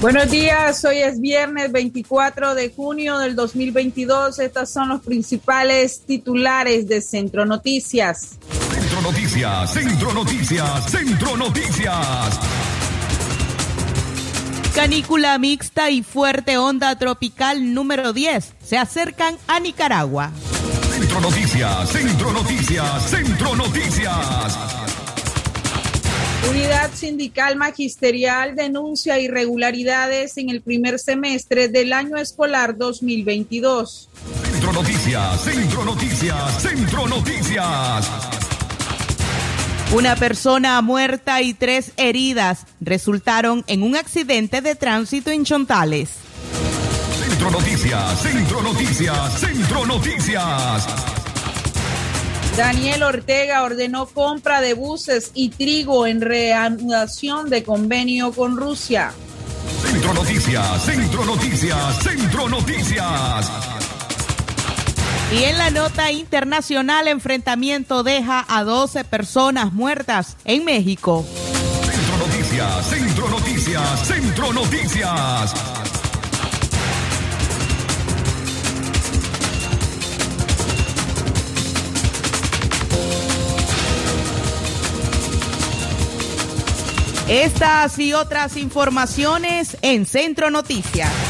Buenos 0.00 0.30
días, 0.30 0.82
hoy 0.86 0.96
es 0.96 1.20
viernes 1.20 1.70
24 1.72 2.54
de 2.54 2.72
junio 2.74 3.18
del 3.18 3.36
2022. 3.36 4.38
Estos 4.38 4.70
son 4.70 4.88
los 4.88 5.02
principales 5.02 6.00
titulares 6.06 6.88
de 6.88 7.02
Centro 7.02 7.44
Noticias. 7.44 8.38
Centro 8.72 9.02
Noticias, 9.02 9.70
Centro 9.74 10.14
Noticias, 10.14 10.90
Centro 10.90 11.36
Noticias. 11.36 12.40
Canícula 14.74 15.36
mixta 15.36 15.90
y 15.90 16.02
fuerte 16.02 16.56
onda 16.56 16.96
tropical 16.96 17.74
número 17.74 18.14
10 18.14 18.54
se 18.64 18.78
acercan 18.78 19.36
a 19.48 19.60
Nicaragua. 19.60 20.30
Centro 20.94 21.20
Noticias, 21.20 21.90
Centro 21.90 22.32
Noticias, 22.32 23.10
Centro 23.10 23.54
Noticias. 23.54 24.89
Unidad 26.48 26.90
Sindical 26.94 27.56
Magisterial 27.56 28.56
denuncia 28.56 29.18
irregularidades 29.18 30.36
en 30.38 30.48
el 30.48 30.62
primer 30.62 30.98
semestre 30.98 31.68
del 31.68 31.92
año 31.92 32.16
escolar 32.16 32.76
2022. 32.76 34.08
Centro 34.42 34.72
Noticias, 34.72 35.40
Centro 35.42 35.84
Noticias, 35.84 36.62
Centro 36.62 37.06
Noticias. 37.08 38.10
Una 39.92 40.16
persona 40.16 40.80
muerta 40.82 41.42
y 41.42 41.52
tres 41.52 41.92
heridas 41.96 42.64
resultaron 42.80 43.64
en 43.66 43.82
un 43.82 43.96
accidente 43.96 44.60
de 44.60 44.76
tránsito 44.76 45.30
en 45.30 45.44
Chontales. 45.44 46.10
Centro 47.22 47.50
Noticias, 47.50 48.22
Centro 48.22 48.62
Noticias, 48.62 49.40
Centro 49.40 49.86
Noticias. 49.86 51.19
Daniel 52.56 53.02
Ortega 53.04 53.62
ordenó 53.62 54.06
compra 54.06 54.60
de 54.60 54.74
buses 54.74 55.30
y 55.34 55.50
trigo 55.50 56.06
en 56.06 56.20
reanudación 56.20 57.48
de 57.48 57.62
convenio 57.62 58.32
con 58.32 58.56
Rusia. 58.56 59.12
Centro 59.82 60.12
Noticias, 60.14 60.84
Centro 60.84 61.24
Noticias, 61.24 62.02
Centro 62.02 62.48
Noticias. 62.48 63.50
Y 65.32 65.44
en 65.44 65.58
la 65.58 65.70
nota 65.70 66.10
internacional, 66.10 67.06
enfrentamiento 67.06 68.02
deja 68.02 68.44
a 68.48 68.64
12 68.64 69.04
personas 69.04 69.72
muertas 69.72 70.36
en 70.44 70.64
México. 70.64 71.24
Centro 71.84 72.26
Noticias, 72.26 72.86
Centro 72.88 73.28
Noticias, 73.28 74.06
Centro 74.06 74.52
Noticias. 74.52 75.99
Estas 87.30 87.96
y 88.00 88.12
otras 88.12 88.56
informaciones 88.56 89.76
en 89.82 90.04
Centro 90.04 90.50
Noticias. 90.50 91.29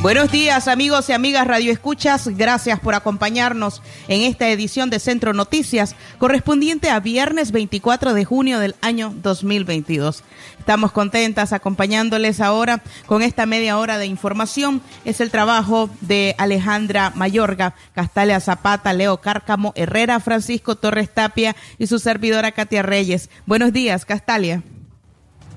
Buenos 0.00 0.30
días 0.30 0.68
amigos 0.68 1.08
y 1.08 1.12
amigas 1.12 1.44
Radio 1.48 1.72
Escuchas, 1.72 2.28
gracias 2.28 2.78
por 2.78 2.94
acompañarnos 2.94 3.82
en 4.06 4.22
esta 4.22 4.48
edición 4.48 4.90
de 4.90 5.00
Centro 5.00 5.32
Noticias 5.32 5.96
correspondiente 6.18 6.88
a 6.88 7.00
viernes 7.00 7.50
24 7.50 8.14
de 8.14 8.24
junio 8.24 8.60
del 8.60 8.76
año 8.80 9.12
2022. 9.12 10.22
Estamos 10.56 10.92
contentas 10.92 11.52
acompañándoles 11.52 12.40
ahora 12.40 12.80
con 13.06 13.22
esta 13.22 13.44
media 13.44 13.76
hora 13.76 13.98
de 13.98 14.06
información. 14.06 14.82
Es 15.04 15.20
el 15.20 15.32
trabajo 15.32 15.90
de 16.00 16.36
Alejandra 16.38 17.10
Mayorga, 17.16 17.74
Castalia 17.92 18.38
Zapata, 18.38 18.92
Leo 18.92 19.20
Cárcamo, 19.20 19.72
Herrera, 19.74 20.20
Francisco 20.20 20.76
Torres 20.76 21.12
Tapia 21.12 21.56
y 21.76 21.88
su 21.88 21.98
servidora 21.98 22.52
Katia 22.52 22.82
Reyes. 22.82 23.30
Buenos 23.46 23.72
días, 23.72 24.04
Castalia. 24.04 24.62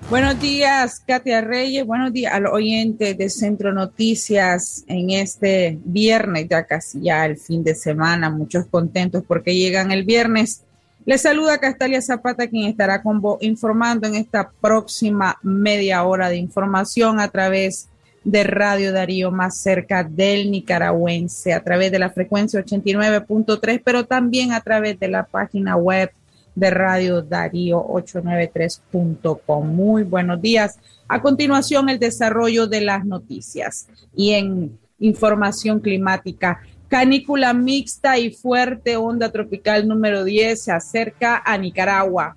Buenos 0.09 0.39
días, 0.41 1.01
Katia 1.05 1.41
Reyes. 1.41 1.85
Buenos 1.85 2.11
días 2.11 2.33
al 2.33 2.47
oyente 2.47 3.13
de 3.13 3.29
Centro 3.29 3.71
Noticias 3.71 4.83
en 4.87 5.09
este 5.11 5.79
viernes, 5.85 6.47
ya 6.49 6.65
casi 6.65 7.01
ya 7.01 7.25
el 7.25 7.37
fin 7.37 7.63
de 7.63 7.75
semana. 7.75 8.29
Muchos 8.29 8.65
contentos 8.65 9.23
porque 9.25 9.55
llegan 9.55 9.91
el 9.91 10.03
viernes. 10.03 10.63
Les 11.05 11.21
saluda 11.21 11.59
Castalia 11.59 12.01
Zapata, 12.01 12.47
quien 12.47 12.69
estará 12.69 13.01
con 13.01 13.21
vos 13.21 13.37
informando 13.41 14.07
en 14.07 14.15
esta 14.15 14.51
próxima 14.61 15.37
media 15.41 16.03
hora 16.03 16.29
de 16.29 16.37
información 16.37 17.19
a 17.19 17.29
través 17.29 17.89
de 18.23 18.43
Radio 18.43 18.93
Darío 18.93 19.31
más 19.31 19.57
cerca 19.57 20.03
del 20.03 20.51
nicaragüense, 20.51 21.53
a 21.53 21.63
través 21.63 21.91
de 21.91 21.99
la 21.99 22.11
frecuencia 22.11 22.63
89.3, 22.63 23.81
pero 23.83 24.05
también 24.05 24.51
a 24.51 24.61
través 24.61 24.99
de 24.99 25.07
la 25.07 25.23
página 25.23 25.75
web 25.75 26.11
de 26.55 26.69
Radio 26.69 27.21
Darío 27.21 27.83
893.com. 27.85 29.67
Muy 29.67 30.03
buenos 30.03 30.41
días. 30.41 30.79
A 31.07 31.21
continuación, 31.21 31.89
el 31.89 31.99
desarrollo 31.99 32.67
de 32.67 32.81
las 32.81 33.05
noticias 33.05 33.87
y 34.15 34.31
en 34.31 34.79
información 34.99 35.79
climática. 35.79 36.61
Canícula 36.87 37.53
mixta 37.53 38.17
y 38.17 38.31
fuerte 38.31 38.97
onda 38.97 39.31
tropical 39.31 39.87
número 39.87 40.23
10 40.23 40.61
se 40.61 40.71
acerca 40.71 41.41
a 41.45 41.57
Nicaragua. 41.57 42.35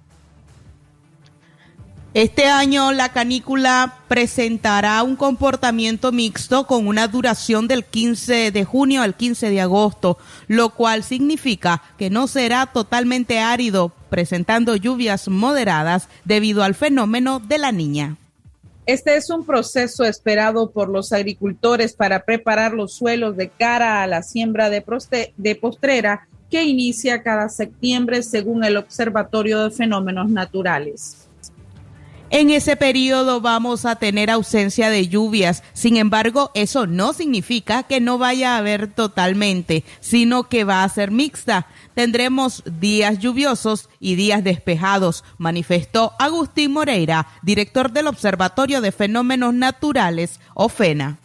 Este 2.15 2.45
año 2.47 2.93
la 2.93 3.09
canícula 3.09 3.99
presentará 4.07 5.03
un 5.03 5.17
comportamiento 5.17 6.13
mixto 6.13 6.65
con 6.65 6.87
una 6.87 7.09
duración 7.09 7.67
del 7.67 7.85
15 7.85 8.53
de 8.53 8.65
junio 8.65 9.03
al 9.03 9.17
15 9.17 9.51
de 9.51 9.61
agosto, 9.61 10.17
lo 10.47 10.71
cual 10.71 11.03
significa 11.03 11.83
que 11.99 12.11
no 12.11 12.29
será 12.29 12.67
totalmente 12.67 13.41
árido, 13.41 13.91
presentando 14.11 14.77
lluvias 14.77 15.27
moderadas 15.27 16.09
debido 16.25 16.63
al 16.63 16.77
fenómeno 16.77 17.41
de 17.41 17.59
la 17.59 17.73
niña. 17.73 18.17
Este 18.87 19.17
es 19.17 19.29
un 19.29 19.45
proceso 19.45 20.05
esperado 20.05 20.71
por 20.71 20.91
los 20.91 21.13
agricultores 21.13 21.95
para 21.95 22.25
preparar 22.25 22.75
los 22.75 22.93
suelos 22.95 23.37
de 23.37 23.49
cara 23.49 24.05
a 24.05 24.07
la 24.07 24.23
siembra 24.23 24.71
de, 24.71 24.85
de 25.37 25.55
postrera 25.57 26.29
que 26.49 26.63
inicia 26.63 27.25
cada 27.25 27.49
septiembre 27.49 28.23
según 28.23 28.63
el 28.63 28.77
Observatorio 28.77 29.65
de 29.65 29.73
Fenómenos 29.73 30.31
Naturales. 30.31 31.25
En 32.37 32.51
ese 32.51 32.75
periodo 32.75 33.41
vamos 33.41 33.85
a 33.85 33.95
tener 33.95 34.29
ausencia 34.29 34.91
de 34.91 35.07
lluvias. 35.07 35.63
Sin 35.73 35.97
embargo, 35.97 36.51
eso 36.55 36.85
no 36.85 37.13
significa 37.13 37.85
que 37.85 38.01
no 38.01 38.19
vaya 38.19 38.57
a 38.57 38.59
haber 38.59 38.89
totalmente, 38.89 39.85
sino 40.01 40.49
que 40.49 40.65
va 40.65 40.83
a 40.83 40.89
ser 40.89 41.13
mixta. 41.13 41.69
Tendremos 41.95 42.65
días 42.81 43.21
lluviosos 43.21 43.89
y 44.01 44.17
días 44.17 44.43
despejados, 44.43 45.23
manifestó 45.39 46.15
Agustín 46.19 46.73
Moreira, 46.73 47.29
director 47.43 47.93
del 47.93 48.09
Observatorio 48.09 48.81
de 48.81 48.91
Fenómenos 48.91 49.55
Naturales, 49.55 50.41
OFENA. 50.55 51.19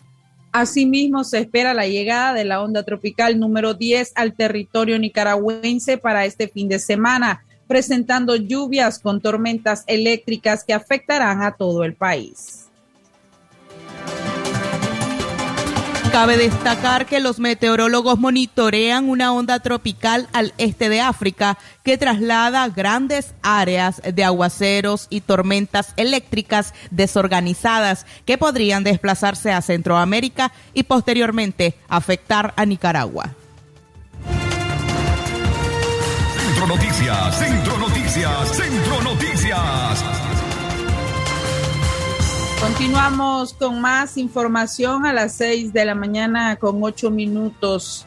Asimismo, 0.52 1.24
se 1.24 1.40
espera 1.40 1.74
la 1.74 1.88
llegada 1.88 2.34
de 2.34 2.46
la 2.46 2.62
onda 2.62 2.84
tropical 2.84 3.40
número 3.40 3.74
10 3.74 4.12
al 4.14 4.36
territorio 4.36 5.00
nicaragüense 5.00 5.98
para 5.98 6.26
este 6.26 6.50
fin 6.50 6.70
de 6.70 6.78
semana 6.78 7.46
presentando 7.70 8.36
lluvias 8.36 8.98
con 8.98 9.22
tormentas 9.22 9.84
eléctricas 9.86 10.64
que 10.64 10.74
afectarán 10.74 11.44
a 11.44 11.52
todo 11.52 11.84
el 11.84 11.94
país. 11.94 12.66
Cabe 16.12 16.38
destacar 16.38 17.06
que 17.06 17.20
los 17.20 17.40
meteorólogos 17.40 18.18
monitorean 18.18 19.08
una 19.08 19.32
onda 19.32 19.60
tropical 19.60 20.28
al 20.34 20.54
este 20.58 20.90
de 20.90 21.00
África 21.02 21.60
que 21.84 22.00
traslada 22.00 22.68
grandes 22.70 23.36
áreas 23.44 24.02
de 24.02 24.24
aguaceros 24.24 25.06
y 25.12 25.22
tormentas 25.22 25.94
eléctricas 25.98 26.74
desorganizadas 26.90 28.08
que 28.26 28.40
podrían 28.40 28.84
desplazarse 28.84 29.52
a 29.52 29.62
Centroamérica 29.62 30.52
y 30.74 30.84
posteriormente 30.84 31.76
afectar 31.88 32.56
a 32.58 32.66
Nicaragua. 32.66 33.36
Centro 36.60 36.76
Noticias, 36.76 37.40
Centro 37.40 37.78
Noticias, 37.78 38.58
Centro 38.58 39.02
Noticias. 39.02 40.04
Continuamos 42.60 43.54
con 43.54 43.80
más 43.80 44.18
información 44.18 45.06
a 45.06 45.14
las 45.14 45.36
6 45.36 45.72
de 45.72 45.86
la 45.86 45.96
mañana 45.96 46.58
con 46.58 46.84
8 46.84 47.12
minutos. 47.12 48.06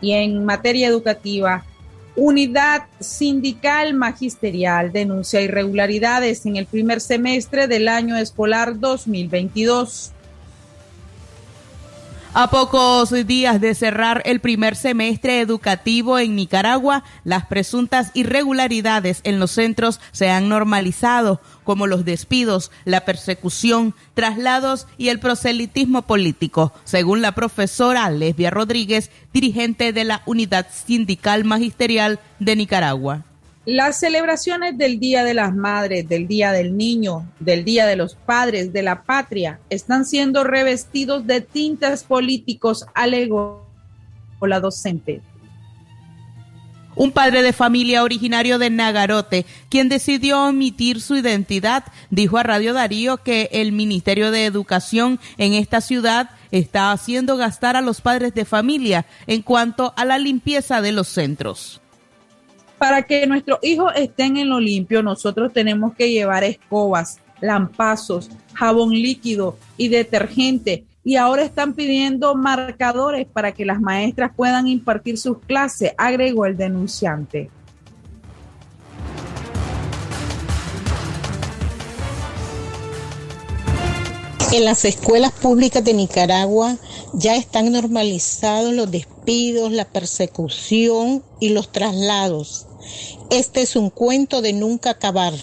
Y 0.00 0.10
en 0.10 0.44
materia 0.44 0.88
educativa, 0.88 1.64
Unidad 2.16 2.86
Sindical 2.98 3.94
Magisterial 3.94 4.90
denuncia 4.90 5.40
irregularidades 5.40 6.46
en 6.46 6.56
el 6.56 6.66
primer 6.66 7.00
semestre 7.00 7.68
del 7.68 7.86
año 7.86 8.16
escolar 8.16 8.80
2022. 8.80 10.13
A 12.36 12.50
pocos 12.50 13.10
días 13.28 13.60
de 13.60 13.76
cerrar 13.76 14.20
el 14.24 14.40
primer 14.40 14.74
semestre 14.74 15.38
educativo 15.38 16.18
en 16.18 16.34
Nicaragua, 16.34 17.04
las 17.22 17.46
presuntas 17.46 18.10
irregularidades 18.12 19.20
en 19.22 19.38
los 19.38 19.52
centros 19.52 20.00
se 20.10 20.30
han 20.30 20.48
normalizado, 20.48 21.40
como 21.62 21.86
los 21.86 22.04
despidos, 22.04 22.72
la 22.84 23.04
persecución, 23.04 23.94
traslados 24.14 24.88
y 24.98 25.10
el 25.10 25.20
proselitismo 25.20 26.02
político, 26.02 26.72
según 26.82 27.22
la 27.22 27.36
profesora 27.36 28.10
Lesbia 28.10 28.50
Rodríguez, 28.50 29.12
dirigente 29.32 29.92
de 29.92 30.02
la 30.02 30.22
Unidad 30.26 30.66
Sindical 30.72 31.44
Magisterial 31.44 32.18
de 32.40 32.56
Nicaragua. 32.56 33.22
Las 33.66 33.98
celebraciones 33.98 34.76
del 34.76 35.00
Día 35.00 35.24
de 35.24 35.32
las 35.32 35.54
Madres, 35.54 36.06
del 36.06 36.28
Día 36.28 36.52
del 36.52 36.76
Niño, 36.76 37.26
del 37.40 37.64
Día 37.64 37.86
de 37.86 37.96
los 37.96 38.14
Padres, 38.14 38.74
de 38.74 38.82
la 38.82 39.04
Patria, 39.04 39.58
están 39.70 40.04
siendo 40.04 40.44
revestidos 40.44 41.26
de 41.26 41.40
tintas 41.40 42.04
políticos, 42.04 42.84
alegó 42.94 43.66
la 44.46 44.60
docente. 44.60 45.22
Un 46.94 47.10
padre 47.10 47.42
de 47.42 47.54
familia 47.54 48.04
originario 48.04 48.58
de 48.58 48.68
Nagarote, 48.68 49.46
quien 49.70 49.88
decidió 49.88 50.44
omitir 50.44 51.00
su 51.00 51.16
identidad, 51.16 51.84
dijo 52.10 52.36
a 52.36 52.42
Radio 52.42 52.74
Darío 52.74 53.16
que 53.16 53.48
el 53.50 53.72
Ministerio 53.72 54.30
de 54.30 54.44
Educación 54.44 55.18
en 55.38 55.54
esta 55.54 55.80
ciudad 55.80 56.30
está 56.52 56.92
haciendo 56.92 57.38
gastar 57.38 57.76
a 57.76 57.80
los 57.80 58.02
padres 58.02 58.34
de 58.34 58.44
familia 58.44 59.06
en 59.26 59.40
cuanto 59.40 59.94
a 59.96 60.04
la 60.04 60.18
limpieza 60.18 60.82
de 60.82 60.92
los 60.92 61.08
centros 61.08 61.80
para 62.84 63.04
que 63.04 63.26
nuestros 63.26 63.60
hijos 63.62 63.94
estén 63.96 64.36
en 64.36 64.50
lo 64.50 64.60
limpio, 64.60 65.02
nosotros 65.02 65.54
tenemos 65.54 65.94
que 65.94 66.10
llevar 66.10 66.44
escobas, 66.44 67.18
lampazos, 67.40 68.28
jabón 68.52 68.90
líquido 68.90 69.56
y 69.78 69.88
detergente. 69.88 70.84
Y 71.02 71.16
ahora 71.16 71.44
están 71.44 71.72
pidiendo 71.72 72.34
marcadores 72.34 73.26
para 73.26 73.52
que 73.52 73.64
las 73.64 73.80
maestras 73.80 74.32
puedan 74.36 74.68
impartir 74.68 75.16
sus 75.16 75.38
clases, 75.38 75.92
agregó 75.96 76.44
el 76.44 76.58
denunciante. 76.58 77.48
En 84.52 84.66
las 84.66 84.84
escuelas 84.84 85.32
públicas 85.32 85.82
de 85.82 85.94
Nicaragua 85.94 86.76
ya 87.14 87.34
están 87.34 87.72
normalizados 87.72 88.74
los 88.74 88.90
despidos, 88.90 89.72
la 89.72 89.86
persecución 89.86 91.24
y 91.40 91.48
los 91.48 91.72
traslados. 91.72 92.66
Este 93.30 93.62
es 93.62 93.76
un 93.76 93.90
cuento 93.90 94.42
de 94.42 94.52
nunca 94.52 94.90
acabar. 94.90 95.34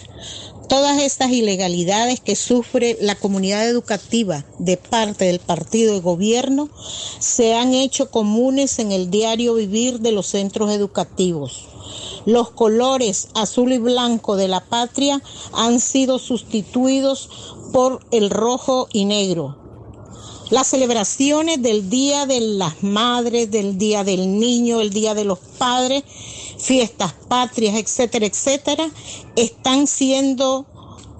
Todas 0.68 1.02
estas 1.02 1.30
ilegalidades 1.30 2.20
que 2.20 2.34
sufre 2.36 2.96
la 3.00 3.14
comunidad 3.14 3.68
educativa 3.68 4.46
de 4.58 4.78
parte 4.78 5.26
del 5.26 5.38
partido 5.38 5.92
de 5.92 6.00
gobierno 6.00 6.70
se 7.18 7.54
han 7.54 7.74
hecho 7.74 8.10
comunes 8.10 8.78
en 8.78 8.90
el 8.92 9.10
diario 9.10 9.54
vivir 9.54 10.00
de 10.00 10.12
los 10.12 10.28
centros 10.28 10.70
educativos. 10.70 11.68
Los 12.24 12.50
colores 12.50 13.28
azul 13.34 13.72
y 13.72 13.78
blanco 13.78 14.36
de 14.36 14.48
la 14.48 14.64
patria 14.64 15.20
han 15.52 15.80
sido 15.80 16.18
sustituidos 16.18 17.28
por 17.72 18.00
el 18.10 18.30
rojo 18.30 18.88
y 18.92 19.04
negro. 19.04 19.58
Las 20.50 20.68
celebraciones 20.68 21.62
del 21.62 21.90
Día 21.90 22.26
de 22.26 22.40
las 22.40 22.82
Madres, 22.82 23.50
del 23.50 23.78
Día 23.78 24.04
del 24.04 24.38
Niño, 24.38 24.80
el 24.80 24.90
Día 24.90 25.14
de 25.14 25.24
los 25.24 25.38
Padres, 25.38 26.04
fiestas 26.62 27.12
patrias, 27.28 27.74
etcétera, 27.74 28.26
etcétera, 28.26 28.90
están 29.36 29.86
siendo 29.86 30.66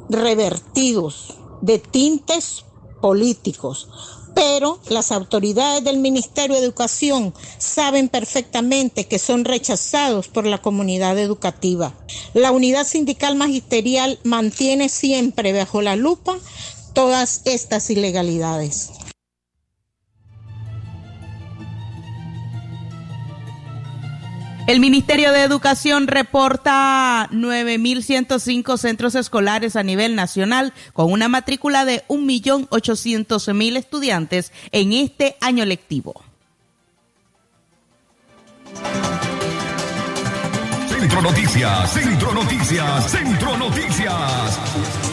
revertidos 0.09 1.35
de 1.61 1.79
tintes 1.79 2.65
políticos. 3.01 3.89
Pero 4.35 4.79
las 4.89 5.13
autoridades 5.13 5.85
del 5.85 5.99
Ministerio 5.99 6.57
de 6.57 6.63
Educación 6.63 7.35
saben 7.59 8.09
perfectamente 8.09 9.07
que 9.07 9.19
son 9.19 9.45
rechazados 9.45 10.29
por 10.29 10.47
la 10.47 10.63
comunidad 10.63 11.19
educativa. 11.19 11.93
La 12.33 12.51
unidad 12.51 12.87
sindical 12.87 13.35
magisterial 13.37 14.19
mantiene 14.25 14.89
siempre 14.89 15.53
bajo 15.53 15.83
la 15.83 15.97
lupa 15.97 16.39
todas 16.95 17.43
estas 17.45 17.91
ilegalidades. 17.91 18.91
El 24.69 24.79
Ministerio 24.79 25.33
de 25.33 25.43
Educación 25.43 26.07
reporta 26.07 27.29
9.105 27.33 28.79
centros 28.79 29.17
escolares 29.17 29.75
a 29.75 29.83
nivel 29.83 30.15
nacional 30.15 30.73
con 30.93 31.11
una 31.11 31.29
matrícula 31.29 31.85
de 31.85 32.05
1.800.000 32.09 33.77
estudiantes 33.77 34.53
en 34.71 34.93
este 34.93 35.37
año 35.41 35.65
lectivo. 35.65 36.23
Centro 40.89 41.23
Noticias, 41.23 41.93
Centro 41.93 42.33
Noticias, 42.33 43.11
Centro 43.11 43.57
Noticias. 43.57 45.12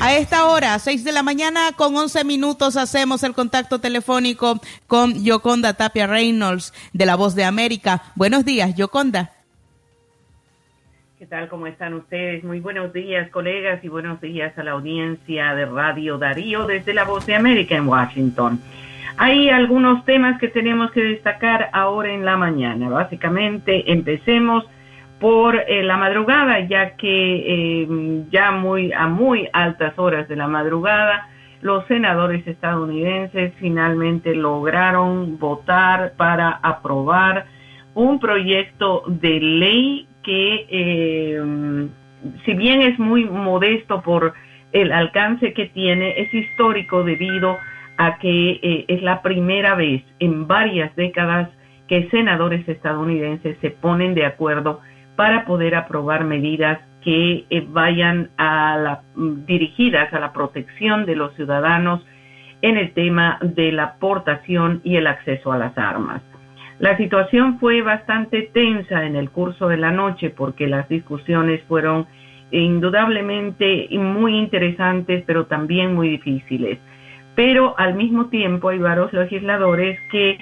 A 0.00 0.14
esta 0.14 0.46
hora, 0.46 0.78
6 0.78 1.02
de 1.02 1.10
la 1.10 1.24
mañana, 1.24 1.72
con 1.76 1.96
11 1.96 2.22
minutos, 2.24 2.76
hacemos 2.76 3.24
el 3.24 3.34
contacto 3.34 3.80
telefónico 3.80 4.60
con 4.86 5.24
Yoconda 5.24 5.74
Tapia 5.74 6.06
Reynolds 6.06 6.72
de 6.92 7.04
La 7.04 7.16
Voz 7.16 7.34
de 7.34 7.44
América. 7.44 8.02
Buenos 8.14 8.44
días, 8.44 8.76
Yoconda. 8.76 9.32
¿Qué 11.18 11.26
tal? 11.26 11.48
¿Cómo 11.48 11.66
están 11.66 11.94
ustedes? 11.94 12.44
Muy 12.44 12.60
buenos 12.60 12.92
días, 12.92 13.28
colegas, 13.30 13.82
y 13.82 13.88
buenos 13.88 14.20
días 14.20 14.56
a 14.56 14.62
la 14.62 14.70
audiencia 14.70 15.52
de 15.54 15.66
Radio 15.66 16.16
Darío 16.16 16.66
desde 16.66 16.94
La 16.94 17.04
Voz 17.04 17.26
de 17.26 17.34
América 17.34 17.74
en 17.74 17.88
Washington. 17.88 18.60
Hay 19.16 19.50
algunos 19.50 20.04
temas 20.04 20.38
que 20.38 20.48
tenemos 20.48 20.92
que 20.92 21.02
destacar 21.02 21.70
ahora 21.72 22.12
en 22.12 22.24
la 22.24 22.36
mañana. 22.36 22.88
Básicamente, 22.88 23.92
empecemos 23.92 24.64
por 25.20 25.54
eh, 25.54 25.82
la 25.82 25.98
madrugada, 25.98 26.60
ya 26.60 26.96
que 26.96 27.82
eh, 27.82 28.24
ya 28.30 28.50
muy 28.52 28.90
a 28.92 29.06
muy 29.06 29.48
altas 29.52 29.96
horas 29.98 30.26
de 30.28 30.36
la 30.36 30.48
madrugada 30.48 31.28
los 31.60 31.86
senadores 31.88 32.46
estadounidenses 32.46 33.52
finalmente 33.60 34.34
lograron 34.34 35.38
votar 35.38 36.14
para 36.16 36.58
aprobar 36.62 37.44
un 37.94 38.18
proyecto 38.18 39.02
de 39.06 39.40
ley 39.40 40.08
que, 40.22 40.66
eh, 40.70 41.88
si 42.46 42.54
bien 42.54 42.80
es 42.80 42.98
muy 42.98 43.26
modesto 43.26 44.00
por 44.00 44.32
el 44.72 44.90
alcance 44.90 45.52
que 45.52 45.66
tiene, 45.66 46.18
es 46.22 46.32
histórico 46.32 47.04
debido 47.04 47.58
a 47.98 48.16
que 48.16 48.86
es 48.88 49.02
la 49.02 49.20
primera 49.20 49.74
vez 49.74 50.02
en 50.18 50.46
varias 50.46 50.96
décadas 50.96 51.50
que 51.88 52.08
senadores 52.08 52.66
estadounidenses 52.66 53.58
se 53.60 53.70
ponen 53.70 54.14
de 54.14 54.24
acuerdo 54.24 54.80
para 55.20 55.44
poder 55.44 55.74
aprobar 55.74 56.24
medidas 56.24 56.78
que 57.04 57.44
eh, 57.50 57.66
vayan 57.68 58.30
a 58.38 58.78
la, 58.78 59.02
mm, 59.14 59.44
dirigidas 59.44 60.10
a 60.14 60.18
la 60.18 60.32
protección 60.32 61.04
de 61.04 61.14
los 61.14 61.34
ciudadanos 61.34 62.00
en 62.62 62.78
el 62.78 62.94
tema 62.94 63.38
de 63.42 63.70
la 63.70 63.96
portación 63.96 64.80
y 64.82 64.96
el 64.96 65.06
acceso 65.06 65.52
a 65.52 65.58
las 65.58 65.76
armas. 65.76 66.22
La 66.78 66.96
situación 66.96 67.58
fue 67.58 67.82
bastante 67.82 68.48
tensa 68.54 69.04
en 69.04 69.14
el 69.14 69.28
curso 69.28 69.68
de 69.68 69.76
la 69.76 69.90
noche 69.90 70.30
porque 70.30 70.66
las 70.66 70.88
discusiones 70.88 71.62
fueron 71.68 72.06
indudablemente 72.50 73.88
muy 73.98 74.38
interesantes, 74.38 75.22
pero 75.26 75.44
también 75.44 75.94
muy 75.94 76.08
difíciles. 76.08 76.78
Pero 77.34 77.74
al 77.78 77.92
mismo 77.92 78.30
tiempo 78.30 78.70
hay 78.70 78.78
varios 78.78 79.12
legisladores 79.12 80.00
que 80.10 80.38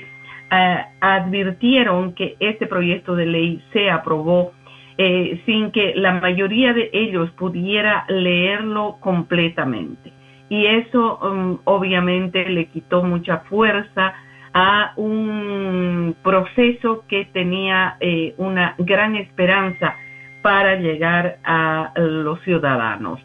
eh, 0.50 0.84
advirtieron 1.00 2.14
que 2.14 2.36
este 2.38 2.68
proyecto 2.68 3.16
de 3.16 3.26
ley 3.26 3.62
se 3.72 3.90
aprobó 3.90 4.52
eh, 4.98 5.40
sin 5.46 5.70
que 5.70 5.94
la 5.94 6.20
mayoría 6.20 6.72
de 6.72 6.90
ellos 6.92 7.30
pudiera 7.38 8.04
leerlo 8.08 8.96
completamente. 9.00 10.12
Y 10.48 10.66
eso 10.66 11.18
um, 11.18 11.58
obviamente 11.64 12.48
le 12.48 12.66
quitó 12.66 13.02
mucha 13.04 13.38
fuerza 13.48 14.14
a 14.52 14.92
un 14.96 16.16
proceso 16.22 17.04
que 17.06 17.26
tenía 17.26 17.96
eh, 18.00 18.34
una 18.38 18.74
gran 18.78 19.14
esperanza 19.16 19.94
para 20.42 20.76
llegar 20.76 21.38
a 21.44 21.92
los 21.96 22.40
ciudadanos. 22.42 23.20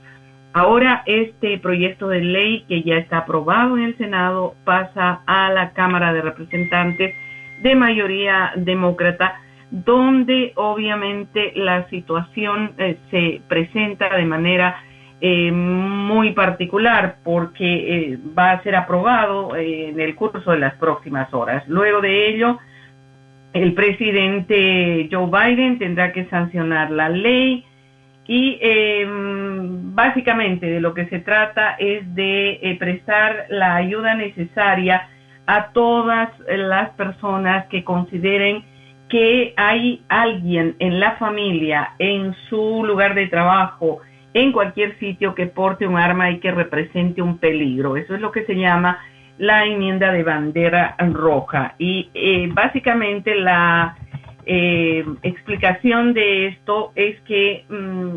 Ahora 0.53 1.01
este 1.07 1.57
proyecto 1.57 2.07
de 2.07 2.21
ley 2.21 2.65
que 2.67 2.83
ya 2.83 2.97
está 2.97 3.19
aprobado 3.19 3.77
en 3.77 3.85
el 3.85 3.97
Senado 3.97 4.53
pasa 4.63 5.23
a 5.25 5.51
la 5.51 5.71
Cámara 5.71 6.13
de 6.13 6.21
Representantes 6.21 7.15
de 7.63 7.75
mayoría 7.75 8.51
demócrata, 8.55 9.41
donde 9.73 10.53
obviamente 10.55 11.51
la 11.55 11.89
situación 11.89 12.73
eh, 12.77 12.99
se 13.09 13.41
presenta 13.47 14.15
de 14.15 14.23
manera 14.23 14.83
eh, 15.19 15.51
muy 15.51 16.33
particular 16.33 17.15
porque 17.23 18.11
eh, 18.11 18.19
va 18.37 18.51
a 18.51 18.61
ser 18.61 18.75
aprobado 18.75 19.55
en 19.55 19.99
el 19.99 20.13
curso 20.13 20.51
de 20.51 20.59
las 20.59 20.75
próximas 20.75 21.33
horas. 21.33 21.67
Luego 21.67 22.01
de 22.01 22.29
ello, 22.29 22.59
el 23.53 23.73
presidente 23.73 25.09
Joe 25.11 25.25
Biden 25.25 25.79
tendrá 25.79 26.11
que 26.11 26.25
sancionar 26.25 26.91
la 26.91 27.09
ley 27.09 27.65
y 28.27 28.59
básicamente 29.95 30.67
de 30.67 30.81
lo 30.81 30.93
que 30.93 31.07
se 31.07 31.19
trata 31.19 31.75
es 31.79 32.13
de 32.15 32.77
prestar 32.79 33.47
la 33.49 33.75
ayuda 33.75 34.15
necesaria 34.15 35.09
a 35.45 35.71
todas 35.73 36.29
las 36.47 36.91
personas 36.91 37.65
que 37.67 37.83
consideren 37.83 38.63
que 39.13 39.53
hay 39.57 40.01
alguien 40.09 40.75
en 40.79 40.99
la 40.99 41.17
familia, 41.17 41.91
en 41.99 42.33
su 42.49 42.83
lugar 42.83 43.13
de 43.13 43.27
trabajo, 43.27 44.01
en 44.33 44.51
cualquier 44.51 44.97
sitio 44.97 45.35
que 45.35 45.45
porte 45.45 45.85
un 45.85 45.97
arma 45.97 46.31
y 46.31 46.39
que 46.39 46.49
represente 46.49 47.21
un 47.21 47.37
peligro. 47.37 47.95
Eso 47.95 48.15
es 48.15 48.21
lo 48.21 48.31
que 48.31 48.43
se 48.45 48.55
llama 48.55 48.97
la 49.37 49.65
enmienda 49.65 50.11
de 50.11 50.23
bandera 50.23 50.95
roja. 50.97 51.75
Y 51.77 52.09
eh, 52.15 52.49
básicamente 52.51 53.35
la 53.35 53.95
eh, 54.47 55.05
explicación 55.21 56.15
de 56.15 56.47
esto 56.47 56.91
es 56.95 57.21
que 57.21 57.65
mm, 57.69 58.15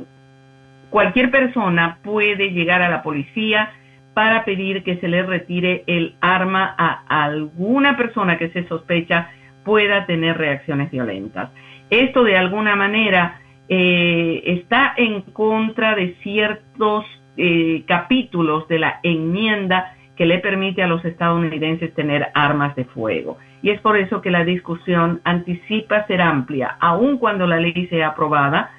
cualquier 0.88 1.30
persona 1.30 1.98
puede 2.02 2.52
llegar 2.52 2.80
a 2.80 2.88
la 2.88 3.02
policía, 3.02 3.70
para 4.14 4.46
pedir 4.46 4.82
que 4.82 4.96
se 4.96 5.08
le 5.08 5.22
retire 5.24 5.84
el 5.86 6.14
arma 6.22 6.74
a 6.78 7.02
alguna 7.24 7.98
persona 7.98 8.38
que 8.38 8.48
se 8.48 8.66
sospecha 8.66 9.28
pueda 9.66 10.06
tener 10.06 10.38
reacciones 10.38 10.92
violentas. 10.92 11.50
Esto 11.90 12.22
de 12.22 12.36
alguna 12.36 12.76
manera 12.76 13.40
eh, 13.68 14.42
está 14.46 14.94
en 14.96 15.22
contra 15.22 15.96
de 15.96 16.14
ciertos 16.22 17.04
eh, 17.36 17.82
capítulos 17.86 18.68
de 18.68 18.78
la 18.78 19.00
enmienda 19.02 19.92
que 20.16 20.24
le 20.24 20.38
permite 20.38 20.84
a 20.84 20.86
los 20.86 21.04
estadounidenses 21.04 21.92
tener 21.94 22.28
armas 22.32 22.76
de 22.76 22.84
fuego. 22.84 23.38
Y 23.60 23.70
es 23.70 23.80
por 23.80 23.96
eso 23.96 24.22
que 24.22 24.30
la 24.30 24.44
discusión 24.44 25.20
anticipa 25.24 26.06
ser 26.06 26.22
amplia, 26.22 26.76
aun 26.78 27.18
cuando 27.18 27.44
la 27.48 27.58
ley 27.58 27.88
sea 27.90 28.08
aprobada. 28.08 28.70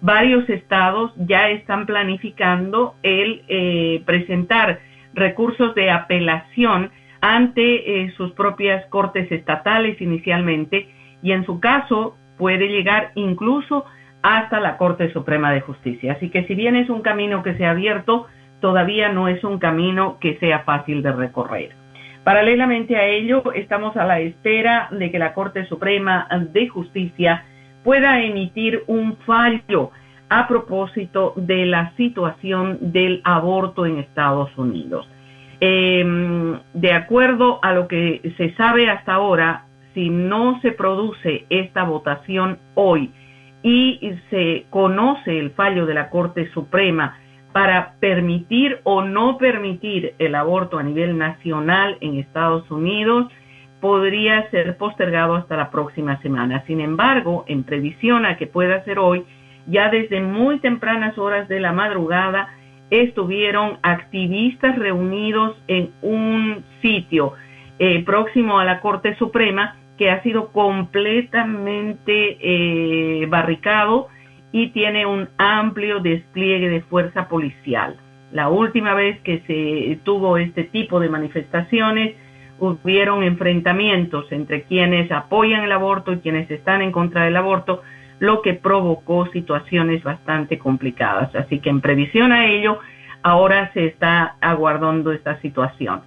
Varios 0.00 0.48
estados 0.48 1.12
ya 1.16 1.50
están 1.50 1.86
planificando 1.86 2.94
el 3.02 3.42
eh, 3.48 4.00
presentar 4.06 4.78
recursos 5.12 5.74
de 5.74 5.90
apelación 5.90 6.90
ante 7.26 8.04
eh, 8.04 8.12
sus 8.16 8.30
propias 8.32 8.86
cortes 8.86 9.30
estatales 9.32 10.00
inicialmente 10.00 10.88
y 11.24 11.32
en 11.32 11.44
su 11.44 11.58
caso 11.58 12.16
puede 12.38 12.68
llegar 12.68 13.10
incluso 13.16 13.84
hasta 14.22 14.60
la 14.60 14.76
Corte 14.76 15.12
Suprema 15.12 15.50
de 15.50 15.60
Justicia. 15.60 16.12
Así 16.12 16.30
que 16.30 16.44
si 16.44 16.54
bien 16.54 16.76
es 16.76 16.88
un 16.88 17.02
camino 17.02 17.42
que 17.42 17.56
se 17.56 17.66
ha 17.66 17.72
abierto, 17.72 18.28
todavía 18.60 19.08
no 19.08 19.26
es 19.26 19.42
un 19.42 19.58
camino 19.58 20.18
que 20.20 20.36
sea 20.38 20.60
fácil 20.60 21.02
de 21.02 21.10
recorrer. 21.10 21.70
Paralelamente 22.22 22.96
a 22.96 23.04
ello, 23.06 23.52
estamos 23.54 23.96
a 23.96 24.04
la 24.04 24.20
espera 24.20 24.86
de 24.92 25.10
que 25.10 25.18
la 25.18 25.34
Corte 25.34 25.66
Suprema 25.66 26.28
de 26.52 26.68
Justicia 26.68 27.44
pueda 27.82 28.22
emitir 28.22 28.84
un 28.86 29.16
fallo 29.26 29.90
a 30.28 30.46
propósito 30.46 31.32
de 31.34 31.66
la 31.66 31.92
situación 31.96 32.78
del 32.92 33.20
aborto 33.24 33.84
en 33.84 33.98
Estados 33.98 34.56
Unidos. 34.56 35.08
Em, 35.60 36.58
de 36.74 36.92
acuerdo 36.92 37.58
a 37.62 37.72
lo 37.72 37.88
que 37.88 38.34
se 38.36 38.54
sabe 38.54 38.90
hasta 38.90 39.14
ahora, 39.14 39.64
si 39.94 40.10
no 40.10 40.60
se 40.60 40.72
produce 40.72 41.46
esta 41.48 41.84
votación 41.84 42.58
hoy 42.74 43.10
y 43.62 43.98
se 44.30 44.66
conoce 44.68 45.38
el 45.38 45.50
fallo 45.52 45.86
de 45.86 45.94
la 45.94 46.10
Corte 46.10 46.50
Suprema 46.52 47.18
para 47.52 47.94
permitir 48.00 48.80
o 48.84 49.02
no 49.02 49.38
permitir 49.38 50.14
el 50.18 50.34
aborto 50.34 50.78
a 50.78 50.82
nivel 50.82 51.16
nacional 51.16 51.96
en 52.02 52.18
Estados 52.18 52.70
Unidos, 52.70 53.32
podría 53.80 54.50
ser 54.50 54.76
postergado 54.76 55.36
hasta 55.36 55.56
la 55.56 55.70
próxima 55.70 56.20
semana. 56.20 56.64
Sin 56.66 56.80
embargo, 56.80 57.46
en 57.48 57.64
previsión 57.64 58.26
a 58.26 58.36
que 58.36 58.46
pueda 58.46 58.84
ser 58.84 58.98
hoy, 58.98 59.24
ya 59.66 59.88
desde 59.88 60.20
muy 60.20 60.58
tempranas 60.58 61.16
horas 61.16 61.48
de 61.48 61.60
la 61.60 61.72
madrugada 61.72 62.48
estuvieron 62.90 63.78
activistas 63.82 64.78
reunidos 64.78 65.56
en 65.68 65.90
un 66.02 66.64
sitio 66.82 67.34
eh, 67.78 68.04
próximo 68.04 68.58
a 68.58 68.64
la 68.64 68.80
Corte 68.80 69.16
Suprema 69.16 69.76
que 69.98 70.10
ha 70.10 70.22
sido 70.22 70.52
completamente 70.52 72.38
eh, 72.40 73.26
barricado 73.26 74.08
y 74.52 74.68
tiene 74.70 75.06
un 75.06 75.28
amplio 75.38 76.00
despliegue 76.00 76.68
de 76.68 76.82
fuerza 76.82 77.28
policial. 77.28 77.96
La 78.32 78.48
última 78.48 78.94
vez 78.94 79.20
que 79.20 79.42
se 79.46 79.98
tuvo 80.04 80.36
este 80.38 80.64
tipo 80.64 81.00
de 81.00 81.08
manifestaciones, 81.08 82.16
hubieron 82.58 83.22
enfrentamientos 83.22 84.30
entre 84.32 84.62
quienes 84.62 85.10
apoyan 85.12 85.64
el 85.64 85.72
aborto 85.72 86.12
y 86.12 86.18
quienes 86.18 86.50
están 86.50 86.82
en 86.82 86.92
contra 86.92 87.24
del 87.24 87.36
aborto, 87.36 87.82
lo 88.18 88.42
que 88.42 88.54
provocó 88.54 89.26
situaciones 89.26 90.02
bastante 90.02 90.58
complicadas. 90.58 91.34
Así 91.34 91.60
que 91.60 91.70
en 91.70 91.80
previsión 91.80 92.32
a 92.32 92.46
ello, 92.46 92.78
ahora 93.22 93.70
se 93.72 93.86
está 93.86 94.36
aguardando 94.40 95.12
esta 95.12 95.40
situación. 95.40 96.02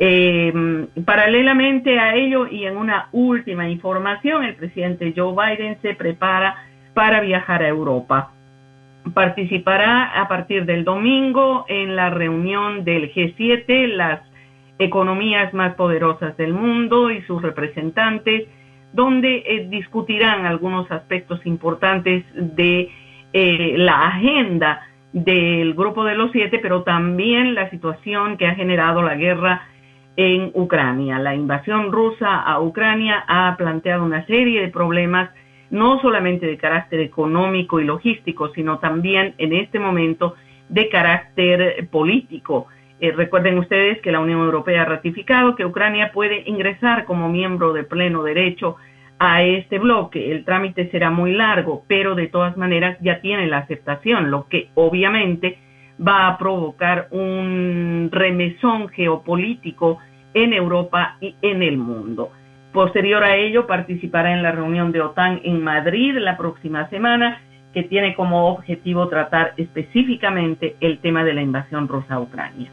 Eh, 0.00 0.86
paralelamente 1.04 1.98
a 1.98 2.14
ello 2.14 2.46
y 2.46 2.66
en 2.66 2.76
una 2.76 3.08
última 3.10 3.68
información, 3.68 4.44
el 4.44 4.54
presidente 4.54 5.12
Joe 5.16 5.34
Biden 5.34 5.78
se 5.82 5.94
prepara 5.94 6.56
para 6.94 7.20
viajar 7.20 7.62
a 7.62 7.68
Europa. 7.68 8.32
Participará 9.12 10.20
a 10.20 10.28
partir 10.28 10.66
del 10.66 10.84
domingo 10.84 11.64
en 11.68 11.96
la 11.96 12.10
reunión 12.10 12.84
del 12.84 13.12
G7, 13.12 13.88
las 13.88 14.20
economías 14.78 15.52
más 15.54 15.74
poderosas 15.74 16.36
del 16.36 16.52
mundo 16.52 17.10
y 17.10 17.22
sus 17.22 17.42
representantes 17.42 18.46
donde 18.92 19.42
eh, 19.46 19.66
discutirán 19.68 20.46
algunos 20.46 20.90
aspectos 20.90 21.44
importantes 21.46 22.24
de 22.34 22.90
eh, 23.32 23.74
la 23.76 24.08
agenda 24.08 24.82
del 25.12 25.74
grupo 25.74 26.04
de 26.04 26.14
los 26.14 26.32
siete, 26.32 26.58
pero 26.58 26.82
también 26.82 27.54
la 27.54 27.70
situación 27.70 28.36
que 28.36 28.46
ha 28.46 28.54
generado 28.54 29.02
la 29.02 29.14
guerra 29.14 29.62
en 30.16 30.50
Ucrania. 30.54 31.18
La 31.18 31.34
invasión 31.34 31.92
rusa 31.92 32.40
a 32.40 32.60
Ucrania 32.60 33.24
ha 33.28 33.56
planteado 33.56 34.04
una 34.04 34.26
serie 34.26 34.60
de 34.60 34.68
problemas, 34.68 35.30
no 35.70 36.00
solamente 36.00 36.46
de 36.46 36.56
carácter 36.56 37.00
económico 37.00 37.80
y 37.80 37.84
logístico, 37.84 38.48
sino 38.54 38.78
también 38.78 39.34
en 39.38 39.52
este 39.52 39.78
momento 39.78 40.34
de 40.68 40.88
carácter 40.88 41.88
político. 41.90 42.66
Eh, 43.00 43.12
recuerden 43.12 43.58
ustedes 43.58 44.00
que 44.00 44.10
la 44.10 44.20
Unión 44.20 44.40
Europea 44.40 44.82
ha 44.82 44.86
ratificado 44.86 45.54
que 45.54 45.64
Ucrania 45.64 46.10
puede 46.12 46.42
ingresar 46.46 47.04
como 47.04 47.28
miembro 47.28 47.72
de 47.72 47.84
pleno 47.84 48.24
derecho 48.24 48.76
a 49.18 49.42
este 49.42 49.78
bloque. 49.78 50.32
El 50.32 50.44
trámite 50.44 50.90
será 50.90 51.10
muy 51.10 51.32
largo, 51.32 51.84
pero 51.86 52.14
de 52.14 52.26
todas 52.26 52.56
maneras 52.56 52.98
ya 53.00 53.20
tiene 53.20 53.46
la 53.46 53.58
aceptación, 53.58 54.30
lo 54.30 54.48
que 54.48 54.70
obviamente 54.74 55.58
va 56.06 56.28
a 56.28 56.38
provocar 56.38 57.08
un 57.10 58.08
remesón 58.12 58.88
geopolítico 58.88 59.98
en 60.34 60.52
Europa 60.52 61.16
y 61.20 61.34
en 61.42 61.62
el 61.62 61.78
mundo. 61.78 62.30
Posterior 62.72 63.24
a 63.24 63.36
ello, 63.36 63.66
participará 63.66 64.32
en 64.32 64.42
la 64.42 64.52
reunión 64.52 64.92
de 64.92 65.00
OTAN 65.00 65.40
en 65.42 65.62
Madrid 65.62 66.16
la 66.18 66.36
próxima 66.36 66.88
semana, 66.90 67.40
que 67.72 67.82
tiene 67.82 68.14
como 68.14 68.48
objetivo 68.48 69.08
tratar 69.08 69.54
específicamente 69.56 70.76
el 70.80 70.98
tema 70.98 71.24
de 71.24 71.34
la 71.34 71.42
invasión 71.42 71.88
rusa 71.88 72.14
a 72.14 72.20
Ucrania. 72.20 72.70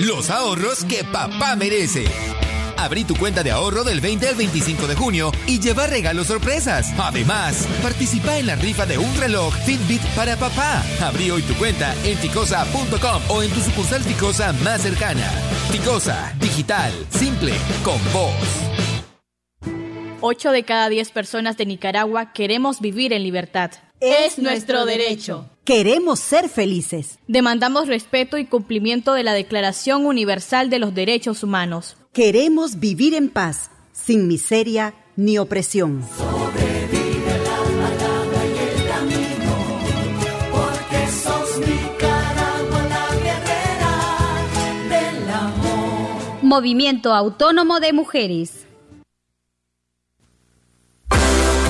Los 0.00 0.30
ahorros 0.30 0.84
que 0.84 1.04
papá 1.04 1.56
merece. 1.56 2.04
Abrí 2.76 3.04
tu 3.04 3.14
cuenta 3.14 3.42
de 3.42 3.52
ahorro 3.52 3.84
del 3.84 4.00
20 4.00 4.28
al 4.28 4.34
25 4.34 4.86
de 4.86 4.96
junio 4.96 5.30
y 5.46 5.60
lleva 5.60 5.86
regalos 5.86 6.26
sorpresas. 6.26 6.92
Además, 6.98 7.66
participa 7.82 8.38
en 8.38 8.46
la 8.46 8.56
rifa 8.56 8.86
de 8.86 8.98
un 8.98 9.16
reloj 9.16 9.54
Fitbit 9.64 10.02
para 10.16 10.36
papá. 10.36 10.82
Abrí 11.00 11.30
hoy 11.30 11.42
tu 11.42 11.54
cuenta 11.54 11.94
en 12.04 12.18
ficosa.com 12.18 13.22
o 13.28 13.42
en 13.42 13.50
tu 13.50 13.60
sucursal 13.60 14.02
Ficosa 14.02 14.52
más 14.64 14.82
cercana. 14.82 15.30
Ficosa, 15.70 16.34
digital, 16.40 16.92
simple, 17.10 17.52
con 17.84 18.00
vos. 18.12 18.34
8 20.20 20.50
de 20.50 20.62
cada 20.64 20.88
10 20.88 21.10
personas 21.12 21.56
de 21.56 21.66
Nicaragua 21.66 22.32
queremos 22.32 22.80
vivir 22.80 23.12
en 23.12 23.22
libertad. 23.22 23.70
Es 24.04 24.36
nuestro 24.40 24.84
derecho. 24.84 25.48
Queremos 25.62 26.18
ser 26.18 26.48
felices. 26.48 27.20
Demandamos 27.28 27.86
respeto 27.86 28.36
y 28.36 28.46
cumplimiento 28.46 29.14
de 29.14 29.22
la 29.22 29.32
Declaración 29.32 30.06
Universal 30.06 30.70
de 30.70 30.80
los 30.80 30.92
Derechos 30.92 31.44
Humanos. 31.44 31.96
Queremos 32.12 32.80
vivir 32.80 33.14
en 33.14 33.28
paz, 33.28 33.70
sin 33.92 34.26
miseria 34.26 34.92
ni 35.14 35.38
opresión. 35.38 36.02
Sobrevive 36.18 37.44
la 37.44 38.44
y 38.44 38.58
el 38.58 38.88
camino, 38.88 39.54
porque 40.50 41.06
sos 41.22 41.58
Nicaragua 41.60 42.82
la 42.88 43.06
guerrera 43.22 43.94
del 44.88 45.30
amor. 45.30 46.42
Movimiento 46.42 47.14
Autónomo 47.14 47.78
de 47.78 47.92
Mujeres. 47.92 48.66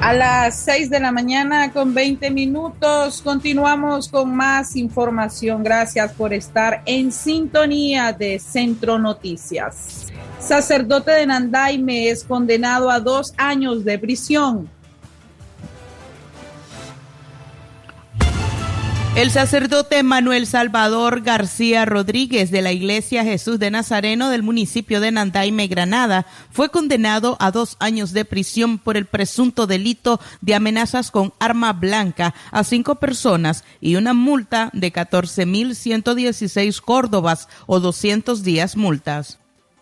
A 0.00 0.12
las 0.12 0.60
6 0.60 0.90
de 0.90 1.00
la 1.00 1.10
mañana 1.10 1.72
con 1.72 1.92
20 1.92 2.30
minutos 2.30 3.20
continuamos 3.20 4.08
con 4.08 4.34
más 4.34 4.76
información. 4.76 5.64
Gracias 5.64 6.12
por 6.12 6.32
estar 6.32 6.82
en 6.86 7.10
sintonía 7.10 8.12
de 8.12 8.38
Centro 8.38 8.96
Noticias. 9.00 10.06
Sacerdote 10.38 11.10
de 11.10 11.26
Nandaime 11.26 12.10
es 12.10 12.22
condenado 12.22 12.90
a 12.90 13.00
dos 13.00 13.34
años 13.36 13.84
de 13.84 13.98
prisión 13.98 14.70
El 19.18 19.32
sacerdote 19.32 20.04
Manuel 20.04 20.46
Salvador 20.46 21.22
García 21.22 21.84
Rodríguez 21.84 22.52
de 22.52 22.62
la 22.62 22.70
Iglesia 22.70 23.24
Jesús 23.24 23.58
de 23.58 23.68
Nazareno 23.68 24.30
del 24.30 24.44
municipio 24.44 25.00
de 25.00 25.10
Nandaime, 25.10 25.66
Granada, 25.66 26.24
fue 26.52 26.68
condenado 26.68 27.36
a 27.40 27.50
dos 27.50 27.76
años 27.80 28.12
de 28.12 28.24
prisión 28.24 28.78
por 28.78 28.96
el 28.96 29.06
presunto 29.06 29.66
delito 29.66 30.20
de 30.40 30.54
amenazas 30.54 31.10
con 31.10 31.32
arma 31.40 31.72
blanca 31.72 32.32
a 32.52 32.62
cinco 32.62 32.94
personas 32.94 33.64
y 33.80 33.96
una 33.96 34.14
multa 34.14 34.70
de 34.72 34.92
14.116 34.92 36.80
córdobas 36.80 37.48
o 37.66 37.80
200 37.80 38.44
días 38.44 38.76
multas. 38.76 39.40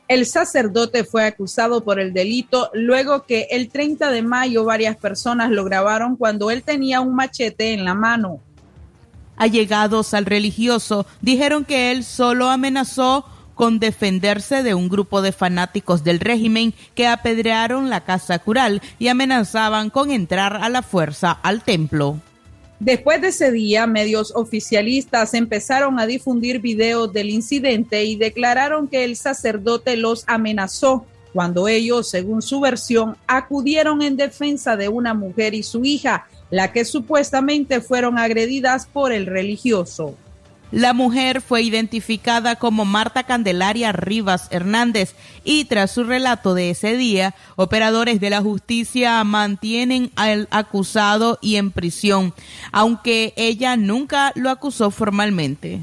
El 0.09 0.25
sacerdote 0.25 1.05
fue 1.05 1.27
acusado 1.27 1.85
por 1.85 2.01
el 2.01 2.15
delito 2.15 2.71
luego 2.73 3.27
que 3.27 3.49
el 3.51 3.69
30 3.69 4.11
de 4.13 4.23
mayo 4.23 4.65
varias 4.65 4.97
personas 4.97 5.51
lo 5.51 5.63
grabaron 5.65 6.17
cuando 6.17 6.51
él 6.51 6.63
tenía 6.63 7.03
un 7.03 7.15
machete 7.15 7.75
en 7.75 7.85
la 7.85 7.93
mano 7.93 8.41
allegados 9.37 10.15
al 10.15 10.27
religioso 10.27 11.07
dijeron 11.21 11.65
que 11.65 11.91
él 11.91 12.05
solo 12.05 12.49
amenazó 12.49 13.25
con 13.55 13.79
defenderse 13.79 14.63
de 14.63 14.75
un 14.75 14.89
grupo 14.89 15.23
de 15.23 15.33
fanáticos 15.33 16.05
del 16.05 16.21
régimen 16.21 16.75
que 16.95 17.07
apedrearon 17.07 17.89
la 17.91 18.05
casa 18.05 18.39
cural 18.39 18.83
y 18.99 19.09
amenazaban 19.09 19.91
con 19.91 20.11
entrar 20.11 20.57
a 20.57 20.69
la 20.69 20.83
fuerza 20.83 21.33
al 21.43 21.63
templo. 21.63 22.21
Después 22.79 23.23
de 23.23 23.29
ese 23.29 23.51
día, 23.51 23.87
medios 23.87 24.33
oficialistas 24.37 25.33
empezaron 25.33 25.99
a 25.99 26.07
difundir 26.07 26.61
videos 26.61 27.11
del 27.11 27.31
incidente 27.31 28.05
y 28.05 28.17
declararon 28.17 28.87
que 28.87 29.05
el 29.05 29.17
sacerdote 29.17 29.97
los 29.97 30.25
amenazó 30.27 31.07
cuando 31.33 31.69
ellos, 31.69 32.11
según 32.11 32.43
su 32.43 32.61
versión, 32.61 33.17
acudieron 33.27 34.03
en 34.03 34.17
defensa 34.17 34.77
de 34.77 34.89
una 34.89 35.15
mujer 35.15 35.55
y 35.55 35.63
su 35.63 35.85
hija 35.85 36.27
la 36.51 36.73
que 36.73 36.85
supuestamente 36.85 37.81
fueron 37.81 38.19
agredidas 38.19 38.87
por 38.87 39.13
el 39.13 39.27
religioso. 39.27 40.17
La 40.73 40.93
mujer 40.93 41.43
fue 41.43 41.63
identificada 41.63 42.57
como 42.57 42.85
Marta 42.85 43.23
Candelaria 43.23 43.93
Rivas 43.93 44.49
Hernández 44.51 45.15
y 45.45 45.65
tras 45.67 45.93
su 45.93 46.03
relato 46.03 46.55
de 46.55 46.71
ese 46.71 46.97
día, 46.97 47.37
operadores 47.55 48.21
de 48.21 48.31
la 48.31 48.43
justicia 48.43 49.23
mantienen 49.23 50.11
al 50.17 50.49
acusado 50.51 51.39
y 51.41 51.57
en 51.57 51.71
prisión, 51.71 52.35
aunque 52.73 53.33
ella 53.37 53.77
nunca 53.77 54.33
lo 54.35 54.51
acusó 54.51 54.91
formalmente. 54.91 55.83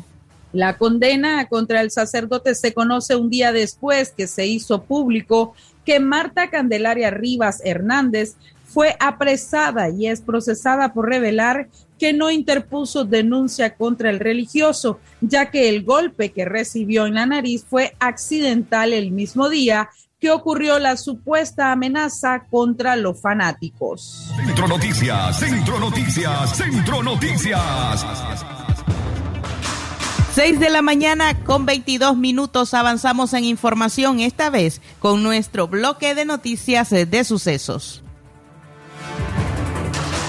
La 0.51 0.77
condena 0.77 1.47
contra 1.47 1.81
el 1.81 1.89
sacerdote 1.89 2.53
se 2.53 2.73
conoce 2.73 3.15
un 3.15 3.29
día 3.29 3.53
después 3.53 4.13
que 4.15 4.27
se 4.27 4.45
hizo 4.45 4.83
público 4.83 5.55
que 5.85 5.99
Marta 5.99 6.49
Candelaria 6.49 7.09
Rivas 7.09 7.61
Hernández 7.63 8.35
fue 8.73 8.95
apresada 8.99 9.89
y 9.89 10.07
es 10.07 10.21
procesada 10.21 10.93
por 10.93 11.07
revelar 11.07 11.69
que 11.99 12.11
no 12.11 12.31
interpuso 12.31 13.05
denuncia 13.05 13.75
contra 13.75 14.09
el 14.09 14.19
religioso, 14.19 14.99
ya 15.21 15.51
que 15.51 15.69
el 15.69 15.83
golpe 15.83 16.31
que 16.31 16.45
recibió 16.45 17.05
en 17.05 17.13
la 17.13 17.25
nariz 17.25 17.65
fue 17.69 17.95
accidental 17.99 18.93
el 18.93 19.11
mismo 19.11 19.47
día 19.47 19.89
que 20.19 20.31
ocurrió 20.31 20.79
la 20.79 20.97
supuesta 20.97 21.71
amenaza 21.71 22.45
contra 22.49 22.95
los 22.95 23.21
fanáticos. 23.21 24.31
Centro 24.35 24.67
Noticias, 24.67 25.37
Centro 25.37 25.79
Noticias, 25.79 26.57
Centro 26.57 27.03
Noticias. 27.03 28.05
6 30.33 30.59
de 30.59 30.69
la 30.71 30.81
mañana 30.81 31.43
con 31.43 31.67
22 31.67 32.17
minutos 32.17 32.73
avanzamos 32.73 33.33
en 33.33 33.43
información, 33.43 34.19
esta 34.19 34.49
vez 34.49 34.81
con 34.99 35.21
nuestro 35.21 35.67
bloque 35.67 36.15
de 36.15 36.25
noticias 36.25 36.89
de 36.89 37.23
sucesos. 37.23 38.02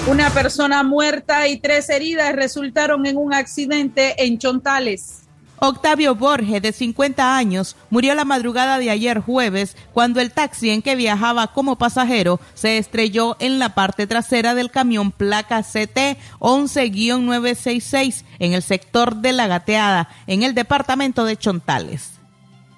Una 0.06 0.28
persona 0.28 0.82
muerta 0.82 1.48
y 1.48 1.56
tres 1.56 1.88
heridas 1.88 2.34
resultaron 2.34 3.06
en 3.06 3.16
un 3.16 3.32
accidente 3.32 4.14
en 4.22 4.38
Chontales. 4.38 5.22
Octavio 5.60 6.14
Borges, 6.14 6.60
de 6.60 6.72
50 6.72 7.38
años, 7.38 7.74
murió 7.88 8.14
la 8.14 8.26
madrugada 8.26 8.78
de 8.78 8.90
ayer 8.90 9.20
jueves 9.20 9.78
cuando 9.94 10.20
el 10.20 10.30
taxi 10.30 10.68
en 10.68 10.82
que 10.82 10.94
viajaba 10.94 11.54
como 11.54 11.78
pasajero 11.78 12.38
se 12.52 12.76
estrelló 12.76 13.38
en 13.38 13.58
la 13.58 13.74
parte 13.74 14.06
trasera 14.06 14.54
del 14.54 14.70
camión 14.70 15.10
placa 15.10 15.62
CT 15.62 16.18
11-966 16.38 18.24
en 18.40 18.52
el 18.52 18.62
sector 18.62 19.16
de 19.16 19.32
La 19.32 19.46
Gateada, 19.46 20.10
en 20.26 20.42
el 20.42 20.52
departamento 20.52 21.24
de 21.24 21.38
Chontales. 21.38 22.10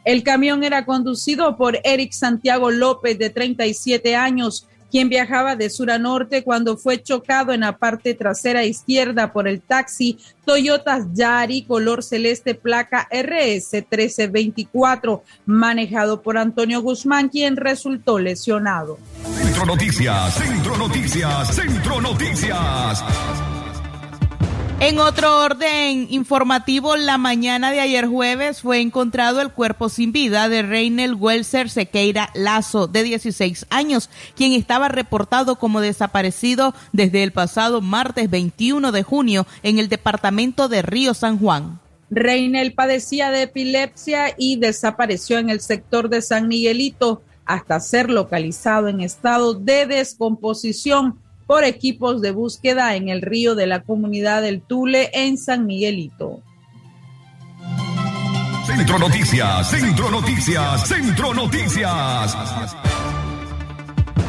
El 0.04 0.22
camión 0.22 0.62
era 0.62 0.86
conducido 0.86 1.56
por 1.56 1.80
Eric 1.82 2.12
Santiago 2.12 2.70
López, 2.70 3.18
de 3.18 3.30
37 3.30 4.14
años, 4.14 4.68
quien 4.90 5.08
viajaba 5.08 5.56
de 5.56 5.70
sur 5.70 5.90
a 5.90 5.98
norte 5.98 6.42
cuando 6.42 6.76
fue 6.76 7.02
chocado 7.02 7.52
en 7.52 7.60
la 7.60 7.76
parte 7.76 8.14
trasera 8.14 8.64
izquierda 8.64 9.32
por 9.32 9.48
el 9.48 9.60
taxi 9.60 10.18
Toyota 10.44 11.06
Yari 11.12 11.62
color 11.62 12.02
celeste 12.02 12.54
placa 12.54 13.08
RS 13.10 13.72
1324 13.72 15.22
manejado 15.46 16.22
por 16.22 16.38
Antonio 16.38 16.80
Guzmán 16.82 17.28
quien 17.28 17.56
resultó 17.56 18.18
lesionado. 18.18 18.98
Centro 19.56 19.66
Noticias, 19.66 20.34
Centro 20.34 20.76
Noticias, 20.76 21.54
Centro 21.54 22.00
Noticias. 22.00 23.04
En 24.78 24.98
otro 24.98 25.42
orden 25.42 26.06
informativo, 26.10 26.96
la 26.96 27.16
mañana 27.16 27.70
de 27.70 27.80
ayer 27.80 28.06
jueves 28.06 28.60
fue 28.60 28.82
encontrado 28.82 29.40
el 29.40 29.50
cuerpo 29.50 29.88
sin 29.88 30.12
vida 30.12 30.50
de 30.50 30.60
Reinel 30.60 31.14
Welser 31.14 31.70
Sequeira 31.70 32.28
Lazo, 32.34 32.86
de 32.86 33.02
16 33.02 33.66
años, 33.70 34.10
quien 34.36 34.52
estaba 34.52 34.88
reportado 34.88 35.56
como 35.56 35.80
desaparecido 35.80 36.74
desde 36.92 37.22
el 37.22 37.32
pasado 37.32 37.80
martes 37.80 38.28
21 38.28 38.92
de 38.92 39.02
junio 39.02 39.46
en 39.62 39.78
el 39.78 39.88
departamento 39.88 40.68
de 40.68 40.82
Río 40.82 41.14
San 41.14 41.38
Juan. 41.38 41.80
Reinel 42.10 42.74
padecía 42.74 43.30
de 43.30 43.42
epilepsia 43.42 44.34
y 44.36 44.56
desapareció 44.56 45.38
en 45.38 45.48
el 45.48 45.62
sector 45.62 46.10
de 46.10 46.20
San 46.20 46.48
Miguelito 46.48 47.22
hasta 47.46 47.80
ser 47.80 48.10
localizado 48.10 48.88
en 48.88 49.00
estado 49.00 49.54
de 49.54 49.86
descomposición 49.86 51.18
por 51.46 51.64
equipos 51.64 52.20
de 52.20 52.32
búsqueda 52.32 52.96
en 52.96 53.08
el 53.08 53.22
río 53.22 53.54
de 53.54 53.66
la 53.66 53.82
comunidad 53.82 54.42
del 54.42 54.60
Tule 54.60 55.10
en 55.12 55.38
San 55.38 55.66
Miguelito. 55.66 56.42
Centro 58.66 58.98
Noticias, 58.98 59.70
Centro 59.70 60.10
Noticias, 60.10 60.88
Centro 60.88 61.32
Noticias. 61.32 62.36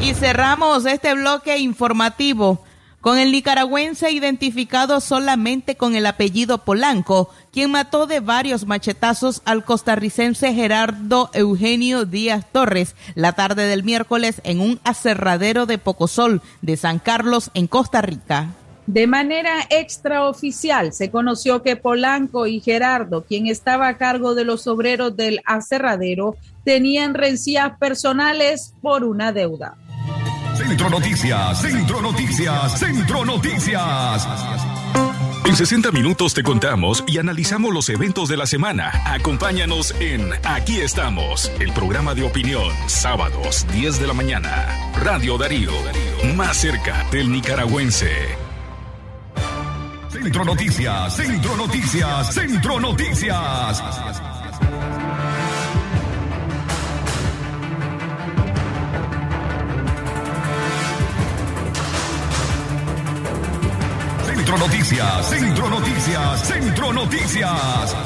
Y 0.00 0.14
cerramos 0.14 0.86
este 0.86 1.14
bloque 1.14 1.58
informativo 1.58 2.62
con 3.00 3.18
el 3.18 3.32
nicaragüense 3.32 4.10
identificado 4.10 5.00
solamente 5.00 5.76
con 5.76 5.94
el 5.94 6.06
apellido 6.06 6.58
Polanco, 6.58 7.30
quien 7.52 7.70
mató 7.70 8.06
de 8.06 8.20
varios 8.20 8.66
machetazos 8.66 9.42
al 9.44 9.64
costarricense 9.64 10.52
Gerardo 10.52 11.30
Eugenio 11.32 12.04
Díaz 12.04 12.46
Torres 12.50 12.94
la 13.14 13.32
tarde 13.32 13.66
del 13.66 13.84
miércoles 13.84 14.40
en 14.44 14.60
un 14.60 14.80
aserradero 14.84 15.66
de 15.66 15.78
Pocosol 15.78 16.42
de 16.62 16.76
San 16.76 16.98
Carlos 16.98 17.50
en 17.54 17.66
Costa 17.66 18.02
Rica. 18.02 18.48
De 18.86 19.06
manera 19.06 19.66
extraoficial 19.68 20.94
se 20.94 21.10
conoció 21.10 21.62
que 21.62 21.76
Polanco 21.76 22.46
y 22.46 22.60
Gerardo, 22.60 23.22
quien 23.22 23.46
estaba 23.46 23.86
a 23.86 23.98
cargo 23.98 24.34
de 24.34 24.44
los 24.44 24.66
obreros 24.66 25.14
del 25.14 25.40
aserradero, 25.44 26.36
tenían 26.64 27.12
rencillas 27.12 27.78
personales 27.78 28.72
por 28.80 29.04
una 29.04 29.32
deuda. 29.32 29.76
Centro 30.58 30.90
Noticias, 30.90 31.60
Centro 31.60 32.02
Noticias, 32.02 32.78
Centro 32.80 33.24
Noticias. 33.24 34.28
En 35.44 35.54
60 35.54 35.92
minutos 35.92 36.34
te 36.34 36.42
contamos 36.42 37.04
y 37.06 37.18
analizamos 37.18 37.72
los 37.72 37.88
eventos 37.88 38.28
de 38.28 38.36
la 38.36 38.44
semana. 38.44 38.90
Acompáñanos 39.06 39.94
en 40.00 40.32
Aquí 40.44 40.80
estamos, 40.80 41.50
el 41.60 41.72
programa 41.72 42.16
de 42.16 42.24
opinión, 42.24 42.72
sábados 42.86 43.66
10 43.72 44.00
de 44.00 44.06
la 44.08 44.14
mañana. 44.14 44.90
Radio 45.00 45.38
Darío, 45.38 45.70
más 46.34 46.56
cerca 46.56 47.06
del 47.12 47.30
nicaragüense. 47.30 48.10
Centro 50.10 50.44
Noticias, 50.44 51.16
Centro 51.16 51.56
Noticias, 51.56 52.34
Centro 52.34 52.80
Noticias. 52.80 53.82
Centro 64.48 64.66
Noticias, 64.66 65.28
Centro 65.28 65.68
Noticias, 65.68 66.48
Centro 66.48 66.92
Noticias. 66.94 67.96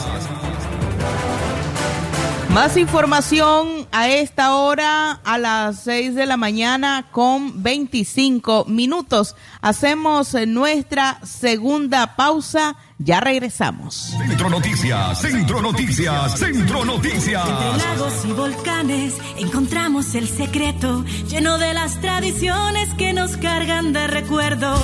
Más 2.49 2.77
información 2.77 3.87
a 3.93 4.09
esta 4.09 4.57
hora 4.57 5.21
a 5.25 5.39
las 5.39 5.85
6 5.85 6.17
de 6.17 6.27
la 6.27 6.37
mañana 6.37 7.07
con 7.13 7.63
25 7.63 8.65
minutos. 8.65 9.37
Hacemos 9.61 10.35
nuestra 10.49 11.21
segunda 11.23 12.17
pausa. 12.17 12.75
Ya 12.99 13.21
regresamos. 13.21 14.13
Centro 14.27 14.51
Noticias, 14.51 15.21
Centro 15.21 15.63
Noticias, 15.63 16.41
Centro 16.41 16.85
Noticias. 16.85 17.49
Entre 17.49 17.87
lagos 17.89 18.25
y 18.25 18.33
volcanes 18.33 19.15
encontramos 19.39 20.17
el 20.17 20.27
secreto 20.27 21.05
lleno 21.29 21.59
de 21.59 21.73
las 21.73 22.01
tradiciones 22.01 22.93
que 22.95 23.13
nos 23.13 23.37
cargan 23.37 23.93
de 23.93 24.09
recuerdo. 24.09 24.75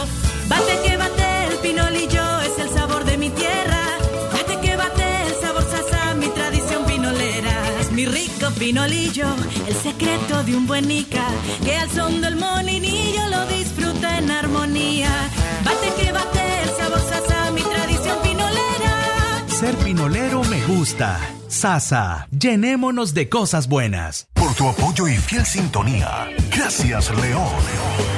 Bate 0.48 0.78
que 0.84 0.96
bate 0.96 1.17
el 1.58 1.70
pinolillo 1.70 2.40
es 2.40 2.58
el 2.58 2.70
sabor 2.70 3.04
de 3.04 3.16
mi 3.18 3.30
tierra. 3.30 3.82
Bate 4.32 4.58
que 4.60 4.76
bate 4.76 5.26
el 5.26 5.34
sabor 5.40 5.64
sasa, 5.64 6.14
mi 6.14 6.28
tradición 6.28 6.84
pinolera. 6.86 7.80
Es 7.80 7.90
mi 7.92 8.06
rico 8.06 8.50
pinolillo, 8.58 9.26
el 9.66 9.74
secreto 9.74 10.42
de 10.44 10.56
un 10.56 10.66
buen 10.66 10.88
nica 10.88 11.26
que 11.64 11.76
al 11.76 11.90
son 11.90 12.20
del 12.20 12.36
moninillo 12.36 13.28
lo 13.28 13.46
disfruta 13.46 14.18
en 14.18 14.30
armonía. 14.30 15.10
Bate 15.64 16.02
que 16.02 16.12
bate 16.12 16.62
el 16.62 16.70
sabor 16.76 17.00
sasa, 17.00 17.50
mi 17.52 17.62
tradición 17.62 18.18
pinolera. 18.22 19.44
Ser 19.48 19.76
pinolero 19.76 20.42
me 20.44 20.64
gusta. 20.66 21.20
Sasa, 21.48 22.28
llenémonos 22.30 23.14
de 23.14 23.28
cosas 23.28 23.68
buenas. 23.68 24.28
Por 24.34 24.54
tu 24.54 24.68
apoyo 24.68 25.08
y 25.08 25.16
fiel 25.16 25.44
sintonía. 25.44 26.28
Gracias, 26.50 27.10
León. 27.10 28.17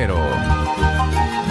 Cero. 0.01 1.50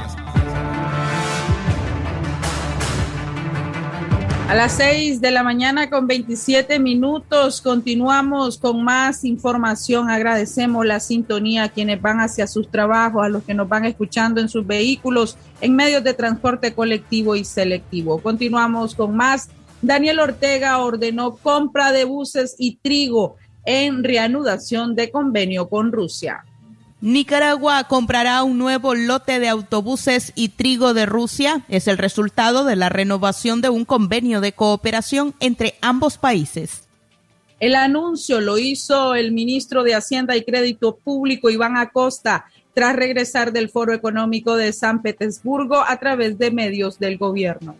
A 4.51 4.53
las 4.53 4.73
6 4.73 5.21
de 5.21 5.31
la 5.31 5.43
mañana 5.43 5.89
con 5.89 6.07
27 6.07 6.77
minutos 6.77 7.61
continuamos 7.61 8.57
con 8.57 8.83
más 8.83 9.23
información. 9.23 10.09
Agradecemos 10.09 10.85
la 10.85 10.99
sintonía 10.99 11.63
a 11.63 11.69
quienes 11.69 12.01
van 12.01 12.19
hacia 12.19 12.47
sus 12.47 12.69
trabajos, 12.69 13.23
a 13.23 13.29
los 13.29 13.43
que 13.43 13.53
nos 13.53 13.69
van 13.69 13.85
escuchando 13.85 14.41
en 14.41 14.49
sus 14.49 14.67
vehículos, 14.67 15.37
en 15.61 15.73
medios 15.73 16.03
de 16.03 16.13
transporte 16.13 16.73
colectivo 16.73 17.37
y 17.37 17.45
selectivo. 17.45 18.21
Continuamos 18.21 18.93
con 18.93 19.15
más. 19.15 19.47
Daniel 19.81 20.19
Ortega 20.19 20.79
ordenó 20.79 21.37
compra 21.37 21.93
de 21.93 22.03
buses 22.03 22.57
y 22.59 22.75
trigo 22.75 23.37
en 23.63 24.03
reanudación 24.03 24.95
de 24.95 25.11
convenio 25.11 25.69
con 25.69 25.93
Rusia. 25.93 26.43
Nicaragua 27.01 27.85
comprará 27.85 28.43
un 28.43 28.59
nuevo 28.59 28.93
lote 28.93 29.39
de 29.39 29.49
autobuses 29.49 30.33
y 30.35 30.49
trigo 30.49 30.93
de 30.93 31.07
Rusia. 31.07 31.65
Es 31.67 31.87
el 31.87 31.97
resultado 31.97 32.63
de 32.63 32.75
la 32.75 32.89
renovación 32.89 33.59
de 33.61 33.69
un 33.69 33.85
convenio 33.85 34.39
de 34.39 34.51
cooperación 34.51 35.33
entre 35.39 35.73
ambos 35.81 36.19
países. 36.19 36.83
El 37.59 37.73
anuncio 37.73 38.39
lo 38.39 38.59
hizo 38.59 39.15
el 39.15 39.31
ministro 39.31 39.81
de 39.83 39.95
Hacienda 39.95 40.35
y 40.35 40.43
Crédito 40.43 40.95
Público, 40.95 41.49
Iván 41.49 41.75
Acosta, 41.75 42.45
tras 42.75 42.95
regresar 42.95 43.51
del 43.51 43.69
Foro 43.69 43.93
Económico 43.93 44.55
de 44.55 44.71
San 44.71 45.01
Petersburgo 45.01 45.83
a 45.87 45.97
través 45.97 46.37
de 46.37 46.51
medios 46.51 46.99
del 46.99 47.17
gobierno. 47.17 47.75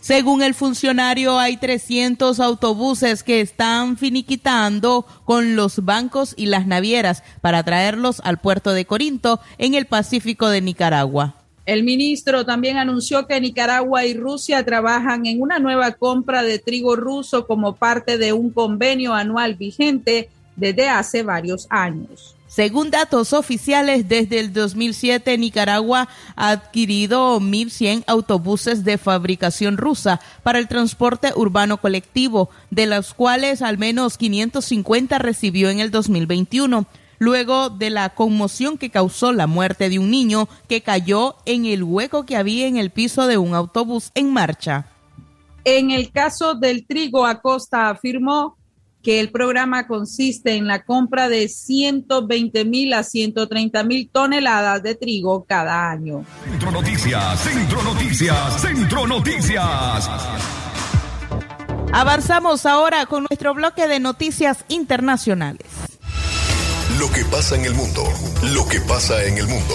Según 0.00 0.42
el 0.42 0.54
funcionario, 0.54 1.38
hay 1.38 1.58
300 1.58 2.40
autobuses 2.40 3.22
que 3.22 3.42
están 3.42 3.98
finiquitando 3.98 5.06
con 5.24 5.56
los 5.56 5.84
bancos 5.84 6.34
y 6.36 6.46
las 6.46 6.66
navieras 6.66 7.22
para 7.42 7.62
traerlos 7.62 8.20
al 8.24 8.38
puerto 8.38 8.72
de 8.72 8.86
Corinto 8.86 9.40
en 9.58 9.74
el 9.74 9.84
Pacífico 9.84 10.48
de 10.48 10.62
Nicaragua. 10.62 11.36
El 11.66 11.84
ministro 11.84 12.46
también 12.46 12.78
anunció 12.78 13.26
que 13.26 13.40
Nicaragua 13.40 14.06
y 14.06 14.14
Rusia 14.14 14.64
trabajan 14.64 15.26
en 15.26 15.42
una 15.42 15.58
nueva 15.58 15.92
compra 15.92 16.42
de 16.42 16.58
trigo 16.58 16.96
ruso 16.96 17.46
como 17.46 17.76
parte 17.76 18.16
de 18.16 18.32
un 18.32 18.50
convenio 18.50 19.12
anual 19.12 19.54
vigente 19.54 20.30
desde 20.56 20.88
hace 20.88 21.22
varios 21.22 21.66
años. 21.70 22.34
Según 22.50 22.90
datos 22.90 23.32
oficiales, 23.32 24.08
desde 24.08 24.40
el 24.40 24.52
2007 24.52 25.38
Nicaragua 25.38 26.08
ha 26.34 26.50
adquirido 26.50 27.38
1.100 27.38 28.02
autobuses 28.08 28.82
de 28.82 28.98
fabricación 28.98 29.76
rusa 29.76 30.20
para 30.42 30.58
el 30.58 30.66
transporte 30.66 31.32
urbano 31.36 31.80
colectivo, 31.80 32.50
de 32.72 32.86
los 32.86 33.14
cuales 33.14 33.62
al 33.62 33.78
menos 33.78 34.18
550 34.18 35.20
recibió 35.20 35.70
en 35.70 35.78
el 35.78 35.92
2021 35.92 36.86
luego 37.20 37.70
de 37.70 37.90
la 37.90 38.08
conmoción 38.08 38.78
que 38.78 38.90
causó 38.90 39.32
la 39.32 39.46
muerte 39.46 39.88
de 39.88 40.00
un 40.00 40.10
niño 40.10 40.48
que 40.68 40.80
cayó 40.80 41.36
en 41.46 41.66
el 41.66 41.84
hueco 41.84 42.26
que 42.26 42.36
había 42.36 42.66
en 42.66 42.78
el 42.78 42.90
piso 42.90 43.28
de 43.28 43.38
un 43.38 43.54
autobús 43.54 44.10
en 44.16 44.32
marcha. 44.32 44.88
En 45.62 45.92
el 45.92 46.10
caso 46.10 46.56
del 46.56 46.84
trigo, 46.84 47.26
Acosta 47.26 47.90
afirmó 47.90 48.56
que 49.02 49.20
el 49.20 49.30
programa 49.30 49.86
consiste 49.86 50.56
en 50.56 50.66
la 50.66 50.82
compra 50.84 51.28
de 51.28 51.48
120 51.48 52.64
mil 52.64 52.92
a 52.92 53.02
130 53.02 53.84
mil 53.84 54.10
toneladas 54.10 54.82
de 54.82 54.94
trigo 54.94 55.44
cada 55.44 55.90
año. 55.90 56.24
Centro 56.44 56.70
Noticias, 56.70 57.40
Centro 57.40 57.82
Noticias, 57.82 58.60
Centro 58.60 59.06
Noticias. 59.06 60.10
Avanzamos 61.92 62.66
ahora 62.66 63.06
con 63.06 63.26
nuestro 63.28 63.54
bloque 63.54 63.88
de 63.88 63.98
noticias 63.98 64.64
internacionales. 64.68 65.66
Lo 66.98 67.10
que 67.10 67.24
pasa 67.24 67.56
en 67.56 67.64
el 67.64 67.74
mundo, 67.74 68.04
lo 68.54 68.66
que 68.68 68.80
pasa 68.80 69.24
en 69.24 69.38
el 69.38 69.46
mundo. 69.46 69.74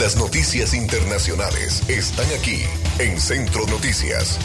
Las 0.00 0.16
noticias 0.16 0.74
internacionales 0.74 1.88
están 1.88 2.26
aquí 2.38 2.62
en 2.98 3.20
Centro 3.20 3.66
Noticias. 3.66 4.38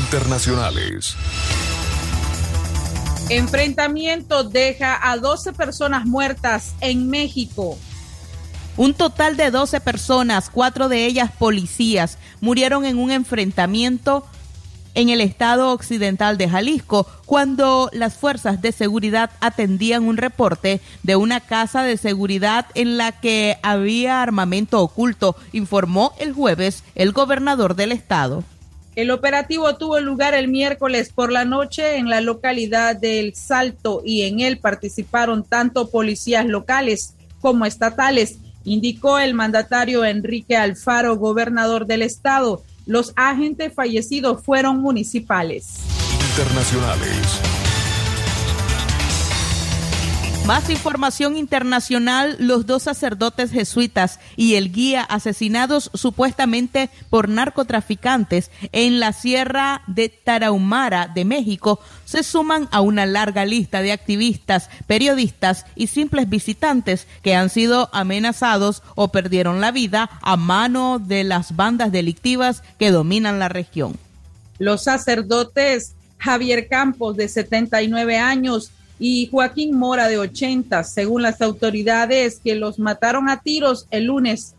Internacionales. 0.00 1.16
Enfrentamiento 3.30 4.42
deja 4.42 4.98
a 5.10 5.18
12 5.18 5.52
personas 5.52 6.06
muertas 6.06 6.74
en 6.80 7.10
México. 7.10 7.78
Un 8.78 8.94
total 8.94 9.36
de 9.36 9.50
12 9.50 9.80
personas, 9.80 10.48
cuatro 10.48 10.88
de 10.88 11.04
ellas 11.04 11.30
policías, 11.38 12.16
murieron 12.40 12.86
en 12.86 12.96
un 12.96 13.10
enfrentamiento 13.10 14.24
en 14.94 15.10
el 15.10 15.20
estado 15.20 15.72
occidental 15.72 16.38
de 16.38 16.48
Jalisco 16.48 17.06
cuando 17.26 17.90
las 17.92 18.16
fuerzas 18.16 18.62
de 18.62 18.72
seguridad 18.72 19.30
atendían 19.40 20.04
un 20.04 20.16
reporte 20.16 20.80
de 21.02 21.16
una 21.16 21.40
casa 21.40 21.82
de 21.82 21.98
seguridad 21.98 22.64
en 22.74 22.96
la 22.96 23.12
que 23.12 23.58
había 23.62 24.22
armamento 24.22 24.80
oculto, 24.80 25.36
informó 25.52 26.14
el 26.18 26.32
jueves 26.32 26.82
el 26.94 27.12
gobernador 27.12 27.76
del 27.76 27.92
estado. 27.92 28.42
El 28.98 29.12
operativo 29.12 29.76
tuvo 29.76 30.00
lugar 30.00 30.34
el 30.34 30.48
miércoles 30.48 31.12
por 31.14 31.30
la 31.30 31.44
noche 31.44 31.98
en 31.98 32.10
la 32.10 32.20
localidad 32.20 32.96
de 32.96 33.20
El 33.20 33.36
Salto 33.36 34.02
y 34.04 34.22
en 34.22 34.40
él 34.40 34.58
participaron 34.58 35.44
tanto 35.44 35.88
policías 35.88 36.44
locales 36.46 37.14
como 37.40 37.64
estatales, 37.64 38.38
indicó 38.64 39.20
el 39.20 39.34
mandatario 39.34 40.04
Enrique 40.04 40.56
Alfaro, 40.56 41.16
gobernador 41.16 41.86
del 41.86 42.02
estado. 42.02 42.64
Los 42.86 43.12
agentes 43.14 43.72
fallecidos 43.72 44.42
fueron 44.42 44.80
municipales. 44.80 45.76
Internacionales. 46.30 47.57
Más 50.48 50.70
información 50.70 51.36
internacional, 51.36 52.36
los 52.38 52.64
dos 52.64 52.84
sacerdotes 52.84 53.50
jesuitas 53.50 54.18
y 54.34 54.54
el 54.54 54.72
guía 54.72 55.02
asesinados 55.02 55.90
supuestamente 55.92 56.88
por 57.10 57.28
narcotraficantes 57.28 58.50
en 58.72 58.98
la 58.98 59.12
sierra 59.12 59.82
de 59.88 60.08
Tarahumara 60.08 61.06
de 61.14 61.26
México 61.26 61.80
se 62.06 62.22
suman 62.22 62.66
a 62.72 62.80
una 62.80 63.04
larga 63.04 63.44
lista 63.44 63.82
de 63.82 63.92
activistas, 63.92 64.70
periodistas 64.86 65.66
y 65.74 65.88
simples 65.88 66.30
visitantes 66.30 67.06
que 67.20 67.34
han 67.34 67.50
sido 67.50 67.90
amenazados 67.92 68.82
o 68.94 69.08
perdieron 69.08 69.60
la 69.60 69.70
vida 69.70 70.08
a 70.22 70.38
mano 70.38 70.98
de 70.98 71.24
las 71.24 71.56
bandas 71.56 71.92
delictivas 71.92 72.62
que 72.78 72.90
dominan 72.90 73.38
la 73.38 73.50
región. 73.50 73.98
Los 74.58 74.84
sacerdotes 74.84 75.94
Javier 76.18 76.68
Campos, 76.68 77.16
de 77.16 77.28
79 77.28 78.18
años, 78.18 78.72
y 78.98 79.28
Joaquín 79.30 79.76
Mora 79.76 80.08
de 80.08 80.18
80, 80.18 80.82
según 80.84 81.22
las 81.22 81.40
autoridades 81.40 82.40
que 82.42 82.54
los 82.54 82.78
mataron 82.78 83.28
a 83.28 83.40
tiros 83.40 83.86
el 83.90 84.04
lunes 84.04 84.54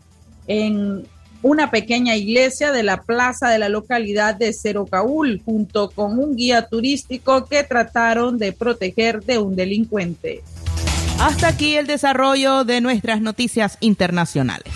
en 0.46 1.06
una 1.42 1.70
pequeña 1.70 2.16
iglesia 2.16 2.72
de 2.72 2.82
la 2.82 3.02
plaza 3.02 3.48
de 3.48 3.58
la 3.58 3.68
localidad 3.68 4.34
de 4.34 4.52
Cerocaúl, 4.52 5.40
junto 5.44 5.90
con 5.90 6.18
un 6.18 6.36
guía 6.36 6.66
turístico 6.66 7.46
que 7.46 7.64
trataron 7.64 8.38
de 8.38 8.52
proteger 8.52 9.22
de 9.22 9.38
un 9.38 9.56
delincuente. 9.56 10.42
Hasta 11.18 11.48
aquí 11.48 11.76
el 11.76 11.86
desarrollo 11.86 12.64
de 12.64 12.80
nuestras 12.80 13.20
noticias 13.20 13.76
internacionales. 13.80 14.72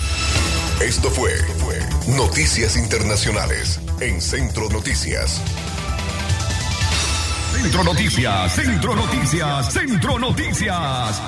Esto 0.82 1.08
fue, 1.10 1.30
fue 1.58 1.78
Noticias 2.16 2.76
Internacionales 2.76 3.80
en 4.00 4.20
Centro 4.20 4.68
Noticias. 4.68 5.40
Centro 7.54 7.84
Noticias, 7.84 8.52
Centro 8.52 8.96
Noticias, 8.96 9.72
Centro 9.72 10.18
Noticias. 10.18 11.22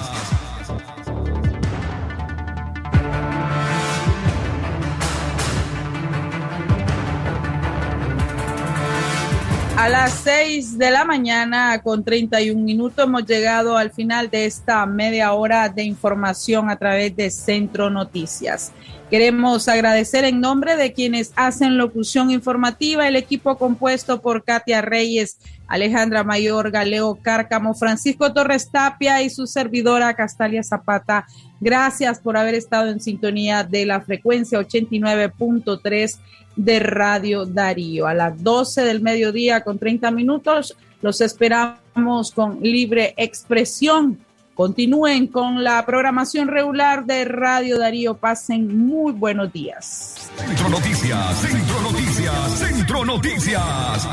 A 9.76 9.88
las 9.88 10.12
6 10.24 10.78
de 10.78 10.90
la 10.90 11.04
mañana 11.04 11.80
con 11.80 12.02
31 12.02 12.60
minutos 12.60 13.04
hemos 13.04 13.24
llegado 13.24 13.76
al 13.76 13.92
final 13.92 14.28
de 14.28 14.46
esta 14.46 14.84
media 14.84 15.32
hora 15.32 15.68
de 15.68 15.84
información 15.84 16.70
a 16.70 16.76
través 16.76 17.14
de 17.14 17.30
Centro 17.30 17.88
Noticias. 17.88 18.72
Queremos 19.10 19.68
agradecer 19.68 20.24
en 20.24 20.40
nombre 20.40 20.76
de 20.76 20.92
quienes 20.92 21.32
hacen 21.36 21.78
locución 21.78 22.32
informativa 22.32 23.06
el 23.06 23.14
equipo 23.14 23.56
compuesto 23.56 24.20
por 24.20 24.42
Katia 24.42 24.82
Reyes, 24.82 25.38
Alejandra 25.68 26.24
Mayor, 26.24 26.72
Galeo 26.72 27.16
Cárcamo, 27.22 27.74
Francisco 27.74 28.32
Torres 28.32 28.68
Tapia 28.72 29.22
y 29.22 29.30
su 29.30 29.46
servidora 29.46 30.14
Castalia 30.14 30.64
Zapata. 30.64 31.24
Gracias 31.60 32.18
por 32.18 32.36
haber 32.36 32.56
estado 32.56 32.88
en 32.90 33.00
sintonía 33.00 33.62
de 33.62 33.86
la 33.86 34.00
frecuencia 34.00 34.58
89.3 34.58 36.18
de 36.56 36.80
Radio 36.80 37.46
Darío. 37.46 38.08
A 38.08 38.14
las 38.14 38.42
12 38.42 38.82
del 38.82 39.02
mediodía 39.02 39.62
con 39.62 39.78
30 39.78 40.10
minutos 40.10 40.76
los 41.00 41.20
esperamos 41.20 42.32
con 42.32 42.58
libre 42.60 43.14
expresión. 43.16 44.25
Continúen 44.56 45.26
con 45.26 45.62
la 45.62 45.84
programación 45.84 46.48
regular 46.48 47.04
de 47.04 47.26
Radio 47.26 47.78
Darío. 47.78 48.16
Pasen 48.16 48.86
muy 48.86 49.12
buenos 49.12 49.52
días. 49.52 50.30
Centro 50.34 50.70
Noticias, 50.70 51.40
Centro 51.42 51.82
Noticias, 51.82 52.58
Centro 52.58 53.04
Noticias. 53.04 54.08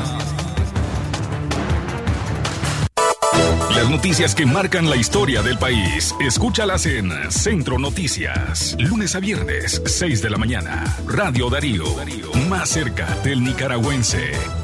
Las 3.74 3.88
noticias 3.88 4.34
que 4.34 4.44
marcan 4.44 4.90
la 4.90 4.96
historia 4.96 5.40
del 5.40 5.56
país, 5.56 6.14
escúchalas 6.20 6.84
en 6.84 7.10
Centro 7.32 7.78
Noticias, 7.78 8.76
lunes 8.78 9.16
a 9.16 9.20
viernes, 9.20 9.80
6 9.86 10.20
de 10.20 10.28
la 10.28 10.36
mañana. 10.36 10.84
Radio 11.06 11.48
Darío, 11.48 11.86
más 12.50 12.68
cerca 12.68 13.06
del 13.24 13.42
nicaragüense. 13.42 14.63